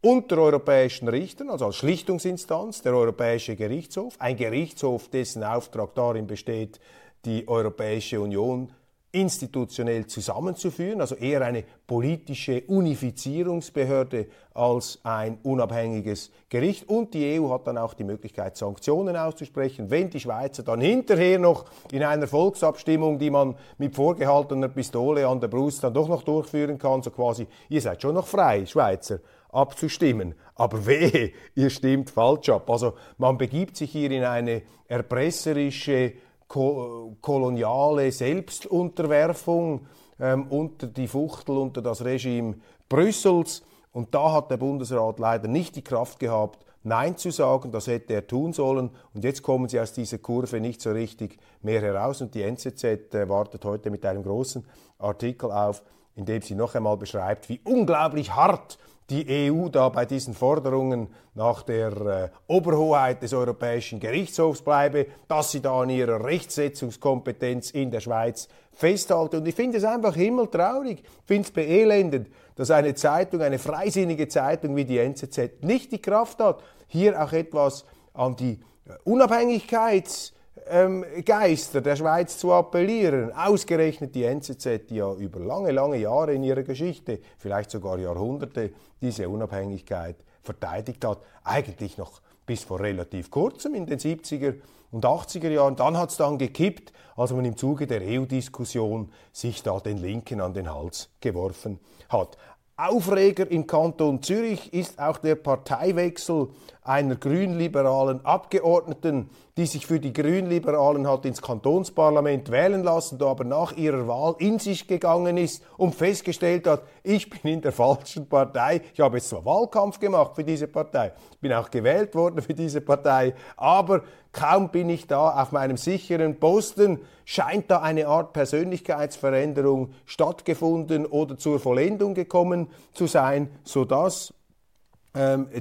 unter 0.02 0.38
europäischen 0.38 1.08
Richtern, 1.08 1.50
also 1.50 1.66
als 1.66 1.76
Schlichtungsinstanz, 1.76 2.82
der 2.82 2.96
Europäische 2.96 3.56
Gerichtshof, 3.56 4.16
ein 4.20 4.38
Gerichtshof, 4.38 5.10
dessen 5.10 5.44
Auftrag 5.44 5.94
darin 5.96 6.26
besteht, 6.26 6.80
die 7.26 7.48
Europäische 7.48 8.22
Union 8.22 8.72
institutionell 9.12 10.06
zusammenzuführen, 10.06 11.02
also 11.02 11.16
eher 11.16 11.42
eine 11.42 11.64
politische 11.88 12.62
Unifizierungsbehörde 12.68 14.28
als 14.54 15.00
ein 15.04 15.40
unabhängiges 15.42 16.32
Gericht. 16.48 16.88
Und 16.88 17.14
die 17.14 17.40
EU 17.40 17.50
hat 17.50 17.66
dann 17.66 17.80
auch 17.80 17.96
die 17.96 18.04
Möglichkeit, 18.04 18.56
Sanktionen 18.56 19.16
auszusprechen, 19.16 19.90
wenn 19.90 20.10
die 20.12 20.20
Schweizer 20.20 20.62
dann 20.62 20.82
hinterher 20.82 21.40
noch 21.40 21.66
in 21.92 22.04
einer 22.04 22.28
Volksabstimmung, 22.28 23.18
die 23.18 23.32
man 23.32 23.56
mit 23.80 23.96
vorgehaltener 23.96 24.68
Pistole 24.68 25.28
an 25.28 25.40
der 25.40 25.48
Brust 25.48 25.84
dann 25.84 25.94
doch 25.94 26.08
noch 26.08 26.22
durchführen 26.22 26.78
kann, 26.78 27.02
so 27.02 27.10
quasi, 27.10 27.48
ihr 27.70 27.82
seid 27.82 28.02
schon 28.02 28.14
noch 28.14 28.28
frei, 28.28 28.66
Schweizer, 28.68 29.20
abzustimmen. 29.52 30.36
Aber 30.54 30.86
wehe, 30.86 31.32
ihr 31.56 31.70
stimmt 31.72 32.12
falsch 32.12 32.50
ab. 32.50 32.70
Also 32.70 32.94
man 33.18 33.38
begibt 33.38 33.76
sich 33.76 33.92
hier 33.92 34.12
in 34.12 34.24
eine 34.24 34.62
erpresserische 34.88 36.14
ko 36.50 37.16
koloniale 37.22 38.12
Selbstunterwerfung 38.12 39.88
ähm, 40.20 40.48
unter 40.50 40.88
die 40.88 41.08
Fuchtel, 41.08 41.58
unter 41.58 41.82
das 41.82 42.04
Regime 42.04 42.56
Brüssels. 42.90 43.64
Und 43.94 44.14
da 44.14 44.34
hat 44.34 44.52
der 44.52 44.58
Bundesrat 44.58 45.20
leider 45.20 45.48
nicht 45.48 45.76
die 45.78 45.84
Kraft 45.84 46.20
gehabt, 46.20 46.66
Nein 46.84 47.18
zu 47.18 47.30
sagen, 47.30 47.72
das 47.72 47.88
hätte 47.88 48.14
er 48.14 48.26
tun 48.26 48.54
sollen. 48.54 48.90
Und 49.14 49.24
jetzt 49.24 49.44
kommen 49.44 49.68
sie 49.68 49.80
aus 49.80 49.92
dieser 49.92 50.18
Kurve 50.18 50.62
nicht 50.62 50.82
so 50.82 50.92
richtig 50.92 51.38
mehr 51.62 51.82
heraus. 51.82 52.22
Und 52.22 52.34
die 52.36 52.42
NZZ 52.42 52.84
äh, 52.84 53.28
wartet 53.28 53.66
heute 53.66 53.90
mit 53.90 54.06
einem 54.06 54.24
großen 54.24 54.66
Artikel 54.98 55.52
auf, 55.52 55.84
in 56.16 56.26
dem 56.26 56.42
sie 56.42 56.56
noch 56.56 56.76
einmal 56.76 56.98
beschreibt, 56.98 57.50
wie 57.50 57.60
unglaublich 57.66 58.34
hart 58.34 58.78
die 59.10 59.52
EU 59.52 59.70
da 59.70 59.90
bei 59.90 60.06
diesen 60.06 60.34
Forderungen 60.34 61.08
nach 61.34 61.64
der 61.64 61.92
äh, 61.92 62.30
Oberhoheit 62.48 63.22
des 63.22 63.34
Europäischen 63.34 64.00
Gerichtshofs 64.00 64.62
bleibe, 64.62 65.08
dass 65.28 65.52
sie 65.52 65.62
da 65.62 65.82
an 65.82 65.90
ihrer 65.90 66.24
Rechtsetzungskompetenz 66.24 67.72
in 67.72 67.92
der 67.92 68.02
Schweiz 68.02 68.48
festhalte. 68.74 69.38
Und 69.38 69.48
ich 69.48 69.56
finde 69.56 69.78
es 69.78 69.84
einfach 69.84 70.16
himmeltraurig, 70.16 71.04
finde 71.26 71.44
es 71.44 71.52
beelendend, 71.52 72.30
dass 72.56 72.72
eine 72.72 72.94
Zeitung, 72.94 73.42
eine 73.42 73.60
freisinnige 73.60 74.28
Zeitung 74.28 74.76
wie 74.76 74.86
die 74.86 75.00
NZZ 75.00 75.62
nicht 75.62 75.92
die 75.92 76.02
Kraft 76.02 76.40
hat, 76.40 76.62
hier 76.88 77.22
auch 77.22 77.32
etwas 77.32 77.86
an 78.14 78.36
die 78.36 78.60
Unabhängigkeits- 79.06 80.34
ähm, 80.70 81.06
Geister 81.26 81.82
der 81.82 81.96
Schweiz 81.96 82.38
zu 82.38 82.54
appellieren. 82.54 83.32
Ausgerechnet 83.34 84.16
die 84.16 84.24
NZZ, 84.24 84.90
die 84.90 84.96
ja 84.96 85.14
über 85.14 85.40
lange, 85.40 85.72
lange 85.72 85.98
Jahre 85.98 86.34
in 86.34 86.44
ihrer 86.44 86.64
Geschichte, 86.64 87.20
vielleicht 87.38 87.72
sogar 87.72 88.00
Jahrhunderte, 88.00 88.72
diese 89.02 89.30
Unabhängigkeit 89.30 90.16
verteidigt 90.42 91.06
hat. 91.06 91.20
Eigentlich 91.44 91.98
noch 91.98 92.22
bis 92.46 92.64
vor 92.64 92.80
relativ 92.80 93.30
kurzem 93.30 93.76
in 93.76 93.86
den 93.86 94.00
70er 94.00 94.56
und 94.92 95.06
80er 95.06 95.50
Jahren. 95.50 95.76
Dann 95.76 95.98
hat 95.98 96.10
es 96.10 96.18
dann 96.18 96.38
gekippt, 96.38 96.94
als 97.16 97.32
man 97.32 97.46
im 97.46 97.58
Zuge 97.58 97.86
der 97.86 98.02
EU-Diskussion 98.02 99.12
sich 99.32 99.62
da 99.62 99.80
den 99.80 99.98
Linken 99.98 100.42
an 100.42 100.54
den 100.54 100.74
Hals 100.74 101.10
geworfen 101.20 101.80
hat. 102.10 102.38
Aufreger 102.76 103.52
im 103.52 103.68
Kanton 103.68 104.24
Zürich 104.24 104.74
ist 104.74 105.00
auch 105.00 105.18
der 105.18 105.36
Parteiwechsel 105.36 106.48
einer 106.90 107.18
grünliberalen 107.18 108.26
Abgeordneten, 108.26 109.30
die 109.58 109.68
sich 109.68 109.86
für 109.86 110.00
die 110.00 110.12
Grünliberalen 110.12 111.08
hat 111.08 111.24
ins 111.24 111.40
Kantonsparlament 111.40 112.50
wählen 112.50 112.84
lassen, 112.84 113.22
aber 113.22 113.44
nach 113.44 113.74
ihrer 113.74 114.08
Wahl 114.08 114.36
in 114.40 114.58
sich 114.58 114.88
gegangen 114.88 115.38
ist 115.38 115.64
und 115.78 115.94
festgestellt 115.94 116.66
hat, 116.66 116.82
ich 117.04 117.30
bin 117.30 117.54
in 117.54 117.62
der 117.62 117.74
falschen 117.74 118.28
Partei. 118.28 118.82
Ich 118.94 119.02
habe 119.02 119.18
jetzt 119.18 119.30
zwar 119.30 119.46
Wahlkampf 119.46 120.00
gemacht 120.00 120.32
für 120.34 120.44
diese 120.44 120.68
Partei, 120.68 121.12
bin 121.40 121.54
auch 121.54 121.70
gewählt 121.70 122.16
worden 122.16 122.42
für 122.42 122.56
diese 122.56 122.82
Partei, 122.82 123.36
aber 123.56 124.02
kaum 124.32 124.70
bin 124.70 124.90
ich 124.90 125.06
da 125.06 125.42
auf 125.44 125.52
meinem 125.52 125.78
sicheren 125.78 126.40
Posten, 126.40 127.02
scheint 127.24 127.70
da 127.70 127.82
eine 127.82 128.08
Art 128.08 128.34
Persönlichkeitsveränderung 128.34 129.94
stattgefunden 130.06 131.06
oder 131.06 131.38
zur 131.38 131.60
Vollendung 131.60 132.16
gekommen 132.16 132.70
zu 132.94 133.06
sein, 133.06 133.52
sodass 133.64 134.34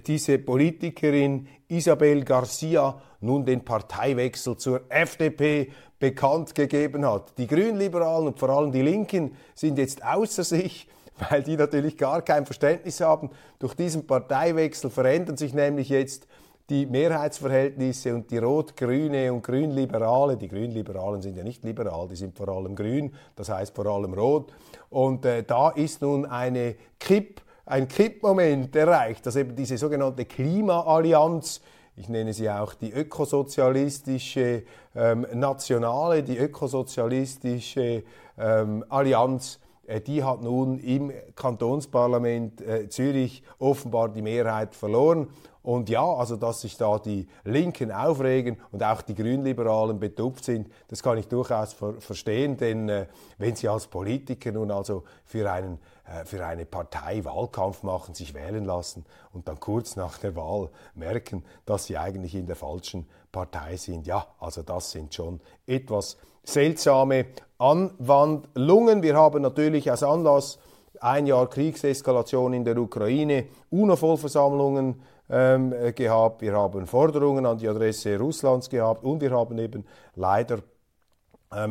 diese 0.07 0.39
Politikerin 0.39 1.49
Isabel 1.69 2.25
Garcia 2.25 3.01
nun 3.21 3.45
den 3.45 3.65
Parteiwechsel 3.65 4.57
zur 4.57 4.83
FDP 4.89 5.71
bekannt 5.99 6.55
gegeben 6.55 7.05
hat. 7.07 7.37
Die 7.39 7.47
Grünliberalen 7.47 8.29
und 8.29 8.39
vor 8.39 8.51
allem 8.51 8.73
die 8.73 8.83
Linken 8.83 9.37
sind 9.55 9.79
jetzt 9.79 10.05
außer 10.05 10.45
sich, 10.45 10.89
weil 11.31 11.43
die 11.43 11.57
natürlich 11.57 11.97
gar 11.97 12.23
kein 12.23 12.47
Verständnis 12.47 13.01
haben. 13.01 13.31
Durch 13.59 13.75
diesen 13.75 14.07
Parteiwechsel 14.07 14.91
verändern 14.91 15.37
sich 15.37 15.55
nämlich 15.55 15.89
jetzt 15.89 16.27
die 16.71 16.85
Mehrheitsverhältnisse 16.85 18.15
und 18.15 18.31
die 18.31 18.39
Rot-Grüne 18.39 19.33
und 19.33 19.43
Grünliberale, 19.43 20.37
die 20.37 20.49
Grünliberalen 20.49 21.23
sind 21.23 21.37
ja 21.37 21.43
nicht 21.43 21.65
liberal, 21.65 22.07
die 22.09 22.17
sind 22.17 22.37
vor 22.37 22.49
allem 22.49 22.77
grün, 22.77 23.15
das 23.37 23.49
heißt 23.49 23.75
vor 23.75 23.87
allem 23.87 24.13
rot. 24.13 24.53
Und 24.91 25.25
äh, 25.25 25.43
da 25.43 25.71
ist 25.71 26.03
nun 26.03 26.27
eine 26.27 26.77
Kipp- 27.01 27.41
ein 27.69 27.87
Kippmoment 27.87 28.75
erreicht, 28.75 29.27
dass 29.27 29.37
eben 29.37 29.55
diese 29.55 29.77
sogenannte 29.77 30.25
Klimaallianz, 30.25 31.61
ich 31.97 32.09
nenne 32.09 32.33
sie 32.33 32.49
auch 32.49 32.75
die 32.75 32.93
ökosozialistische 32.93 34.63
ähm, 34.95 35.27
Nationale, 35.35 36.23
die 36.23 36.39
ökosozialistische 36.39 38.05
ähm, 38.39 38.85
Allianz, 38.89 39.61
äh, 39.87 40.01
die 40.01 40.23
hat 40.23 40.43
nun 40.43 40.79
im 40.79 41.13
Kantonsparlament 41.35 42.61
äh, 42.61 42.89
Zürich 42.89 43.43
offenbar 43.59 44.09
die 44.09 44.23
Mehrheit 44.23 44.75
verloren. 44.75 45.29
Und 45.63 45.91
ja, 45.91 46.03
also 46.03 46.37
dass 46.37 46.63
sich 46.63 46.79
da 46.79 46.99
die 46.99 47.27
Linken 47.45 47.93
aufregen 47.93 48.57
und 48.73 48.83
auch 48.83 49.03
die 49.03 49.15
Grünliberalen 49.15 49.99
betupft 49.99 50.45
sind, 50.45 50.71
das 50.89 51.03
kann 51.03 51.19
ich 51.19 51.29
durchaus 51.29 51.75
ver 51.75 51.95
verstehen, 52.01 52.57
denn 52.57 52.89
äh, 52.89 53.07
wenn 53.37 53.55
sie 53.55 53.69
als 53.69 53.87
Politiker 53.87 54.53
nun 54.53 54.71
also 54.71 55.05
für 55.27 55.51
einen 55.51 55.79
für 56.25 56.45
eine 56.45 56.65
Partei 56.65 57.25
Wahlkampf 57.25 57.83
machen, 57.83 58.15
sich 58.15 58.35
wählen 58.35 58.65
lassen 58.65 59.05
und 59.33 59.49
dann 59.49 59.61
kurz 59.61 59.97
nach 59.97 60.19
der 60.19 60.37
Wahl 60.37 60.71
merken, 60.95 61.45
dass 61.67 61.87
sie 61.87 61.99
eigentlich 61.99 62.35
in 62.35 62.47
der 62.47 62.57
falschen 62.57 63.07
Partei 63.33 63.77
sind. 63.77 64.07
Ja, 64.07 64.27
also 64.41 64.63
das 64.63 64.91
sind 64.91 65.15
schon 65.15 65.41
etwas 65.67 66.17
seltsame 66.45 67.27
Anwandlungen. 67.59 69.03
Wir 69.03 69.17
haben 69.17 69.43
natürlich 69.43 69.91
als 69.91 70.03
Anlass 70.03 70.59
ein 71.01 71.27
Jahr 71.27 71.49
Kriegseskalation 71.49 72.55
in 72.55 72.65
der 72.65 72.79
Ukraine, 72.79 73.47
UNO-Vollversammlungen 73.71 75.03
ähm, 75.31 75.75
gehabt, 75.95 76.41
wir 76.41 76.55
haben 76.55 76.87
Forderungen 76.87 77.45
an 77.45 77.59
die 77.59 77.69
Adresse 77.69 78.19
Russlands 78.19 78.71
gehabt 78.71 79.05
und 79.05 79.21
wir 79.21 79.31
haben 79.31 79.59
eben 79.59 79.85
leider 80.15 80.61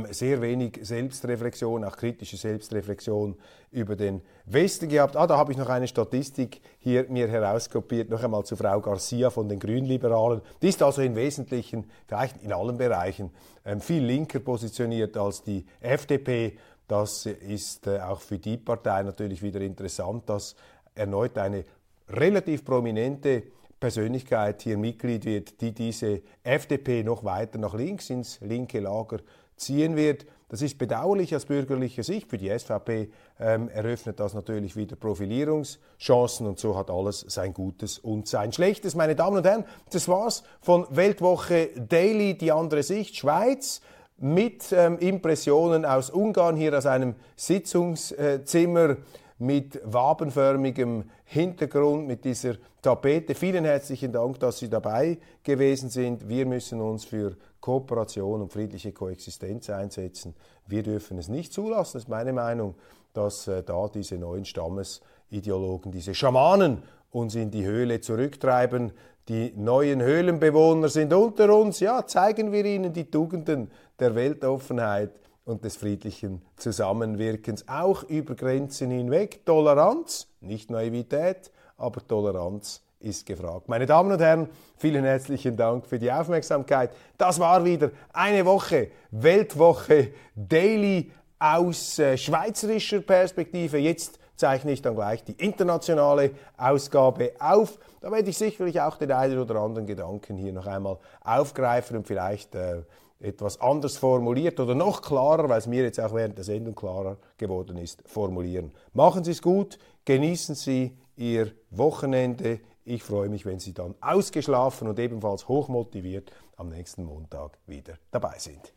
sehr 0.10 0.42
wenig 0.42 0.80
Selbstreflexion, 0.82 1.84
auch 1.84 1.96
kritische 1.96 2.36
Selbstreflexion 2.36 3.36
über 3.72 3.96
den 3.96 4.22
Westen 4.46 4.90
gehabt. 4.90 5.16
Ah, 5.16 5.28
da 5.28 5.38
habe 5.38 5.52
ich 5.52 5.58
noch 5.58 5.70
eine 5.70 5.88
Statistik 5.88 6.62
hier 6.80 7.06
mir 7.10 7.28
herauskopiert, 7.28 8.10
noch 8.10 8.24
einmal 8.24 8.44
zu 8.44 8.56
Frau 8.56 8.82
Garcia 8.82 9.30
von 9.30 9.48
den 9.48 9.60
Grünliberalen. 9.60 10.42
Die 10.62 10.70
ist 10.70 10.82
also 10.82 11.04
im 11.04 11.16
Wesentlichen, 11.16 11.86
vielleicht 12.08 12.42
in 12.42 12.54
allen 12.54 12.78
Bereichen, 12.78 13.30
ähm, 13.66 13.80
viel 13.80 14.04
linker 14.04 14.40
positioniert 14.40 15.16
als 15.16 15.44
die 15.44 15.64
FDP. 15.80 16.58
Das 16.88 17.26
ist 17.26 17.86
äh, 17.86 18.00
auch 18.00 18.22
für 18.22 18.40
die 18.40 18.58
Partei 18.58 19.04
natürlich 19.04 19.44
wieder 19.44 19.62
interessant, 19.62 20.28
dass 20.28 20.56
erneut 20.96 21.38
eine 21.38 21.66
relativ 22.10 22.66
prominente 22.66 23.44
Persönlichkeit 23.80 24.64
hier 24.64 24.78
Mitglied 24.78 25.26
wird, 25.26 25.62
die 25.62 25.72
diese 25.72 26.24
FDP 26.44 27.04
noch 27.04 27.24
weiter 27.24 27.60
nach 27.60 27.76
links 27.76 28.10
ins 28.10 28.40
linke 28.42 28.80
Lager 28.80 29.20
ziehen 29.58 29.96
wird. 29.96 30.26
Das 30.50 30.62
ist 30.62 30.78
bedauerlich 30.78 31.36
aus 31.36 31.46
bürgerlicher 31.46 32.04
Sicht. 32.04 32.30
Für 32.30 32.38
die 32.38 32.58
SVP 32.58 33.10
ähm, 33.40 33.68
eröffnet 33.68 34.20
das 34.20 34.34
natürlich 34.34 34.78
wieder 34.78 34.96
Profilierungschancen 34.96 36.48
und 36.48 36.58
so 36.58 36.78
hat 36.78 36.90
alles 36.90 37.26
sein 37.28 37.54
Gutes 37.54 38.00
und 38.00 38.30
sein 38.30 38.54
Schlechtes. 38.54 38.96
Meine 38.96 39.16
Damen 39.16 39.38
und 39.38 39.46
Herren, 39.46 39.66
das 39.92 40.08
war's 40.08 40.44
von 40.62 40.88
Weltwoche 40.90 41.70
Daily, 41.76 42.38
die 42.38 42.54
andere 42.54 42.84
Sicht, 42.84 43.18
Schweiz 43.18 43.82
mit 44.20 44.72
ähm, 44.72 44.98
Impressionen 45.00 45.86
aus 45.86 46.10
Ungarn 46.10 46.56
hier 46.56 46.76
aus 46.78 46.86
einem 46.86 47.16
Sitzungszimmer 47.36 48.98
mit 49.40 49.80
wabenförmigem 49.84 51.04
Hintergrund, 51.26 52.08
mit 52.08 52.26
dieser 52.26 52.56
Tapete. 52.82 53.36
Vielen 53.36 53.66
herzlichen 53.66 54.12
Dank, 54.12 54.40
dass 54.40 54.60
Sie 54.60 54.70
dabei 54.70 55.18
gewesen 55.44 55.90
sind. 55.90 56.28
Wir 56.28 56.46
müssen 56.46 56.82
uns 56.82 57.06
für 57.06 57.36
Kooperation 57.68 58.42
und 58.42 58.54
friedliche 58.54 58.94
Koexistenz 58.94 59.70
einsetzen. 59.70 60.34
Wir 60.68 60.84
dürfen 60.84 61.18
es 61.18 61.28
nicht 61.28 61.52
zulassen, 61.52 61.98
das 61.98 62.04
ist 62.04 62.08
meine 62.08 62.32
Meinung, 62.32 62.76
dass 63.12 63.46
äh, 63.50 63.62
da 63.62 63.90
diese 63.90 64.16
neuen 64.16 64.46
Stammesideologen, 64.46 65.92
diese 65.92 66.16
Schamanen 66.16 66.82
uns 67.12 67.36
in 67.36 67.52
die 67.52 67.66
Höhle 67.66 68.00
zurücktreiben. 68.00 68.94
Die 69.28 69.52
neuen 69.58 70.02
Höhlenbewohner 70.02 70.88
sind 70.88 71.12
unter 71.12 71.54
uns. 71.54 71.82
Ja, 71.82 72.08
zeigen 72.08 72.54
wir 72.54 72.64
ihnen 72.64 72.94
die 72.94 73.12
Tugenden 73.12 73.70
der 74.00 74.16
Weltoffenheit 74.16 75.12
und 75.44 75.66
des 75.66 75.76
friedlichen 75.76 76.42
Zusammenwirkens, 76.56 77.68
auch 77.68 78.04
über 78.04 78.36
Grenzen 78.36 78.92
hinweg. 78.92 79.46
Toleranz, 79.46 80.28
nicht 80.40 80.72
Naivität, 80.72 81.52
aber 81.76 82.08
Toleranz 82.08 82.87
ist 83.00 83.26
gefragt. 83.26 83.70
Meine 83.70 83.86
Damen 83.86 84.12
und 84.12 84.20
Herren, 84.20 84.50
vielen 84.78 85.04
herzlichen 85.04 85.56
Dank 85.56 85.86
für 85.86 86.00
die 86.00 86.12
Aufmerksamkeit. 86.12 86.92
Das 87.18 87.40
war 87.40 87.64
wieder 87.64 87.92
eine 88.14 88.46
Woche, 88.46 88.90
Weltwoche 89.12 90.10
Daily 90.36 91.12
aus 91.40 92.00
äh, 92.00 92.18
schweizerischer 92.18 93.02
Perspektive. 93.02 93.78
Jetzt 93.78 94.20
zeichne 94.36 94.72
ich 94.72 94.82
dann 94.82 94.96
gleich 94.96 95.24
die 95.24 95.34
internationale 95.34 96.32
Ausgabe 96.58 97.34
auf. 97.40 97.80
Da 98.02 98.12
werde 98.12 98.30
ich 98.30 98.38
sicherlich 98.38 98.80
auch 98.82 98.98
den 98.98 99.12
einen 99.12 99.40
oder 99.40 99.56
anderen 99.56 99.88
Gedanken 99.88 100.38
hier 100.38 100.54
noch 100.54 100.68
einmal 100.68 100.98
aufgreifen 101.24 101.98
und 101.98 102.08
vielleicht 102.08 102.56
äh, 102.56 102.84
etwas 103.20 103.60
anders 103.60 103.98
formuliert 103.98 104.60
oder 104.60 104.76
noch 104.76 105.02
klarer, 105.02 105.50
weil 105.50 105.58
es 105.58 105.68
mir 105.68 105.84
jetzt 105.84 106.00
auch 106.00 106.14
während 106.14 106.38
der 106.38 106.46
Sendung 106.46 106.76
klarer 106.76 107.18
geworden 107.38 107.78
ist, 107.78 108.04
formulieren. 108.06 108.72
Machen 108.94 109.24
Sie 109.24 109.32
es 109.32 109.42
gut, 109.42 109.80
genießen 110.06 110.56
Sie 110.56 110.96
Ihr 111.16 111.52
Wochenende. 111.72 112.60
Ich 112.90 113.04
freue 113.04 113.28
mich, 113.28 113.46
wenn 113.46 113.60
Sie 113.60 113.74
dann 113.74 113.96
ausgeschlafen 114.00 114.88
und 114.88 114.98
ebenfalls 114.98 115.50
hochmotiviert 115.50 116.32
am 116.56 116.70
nächsten 116.70 117.04
Montag 117.04 117.58
wieder 117.68 117.98
dabei 118.12 118.38
sind. 118.40 118.72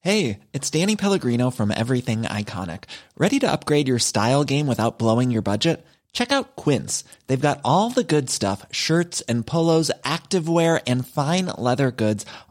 Hey, 0.00 0.40
it's 0.52 0.70
Danny 0.70 0.96
Pellegrino 0.96 1.50
from 1.52 1.70
Everything 1.70 2.22
Iconic. 2.22 2.86
Ready 3.16 3.38
to 3.38 3.46
upgrade 3.46 3.86
your 3.86 4.00
style 4.00 4.42
game 4.42 4.66
without 4.66 4.98
blowing 4.98 5.30
your 5.30 5.42
budget? 5.42 5.86
Check 6.12 6.32
out 6.32 6.56
Quince. 6.56 7.04
They've 7.28 7.40
got 7.40 7.60
all 7.64 7.90
the 7.90 8.02
good 8.02 8.28
stuff 8.28 8.66
shirts 8.72 9.20
and 9.28 9.46
polos, 9.46 9.92
activewear, 10.02 10.82
and 10.84 11.06
fine 11.06 11.46
leather 11.56 11.92
goods, 11.92 12.26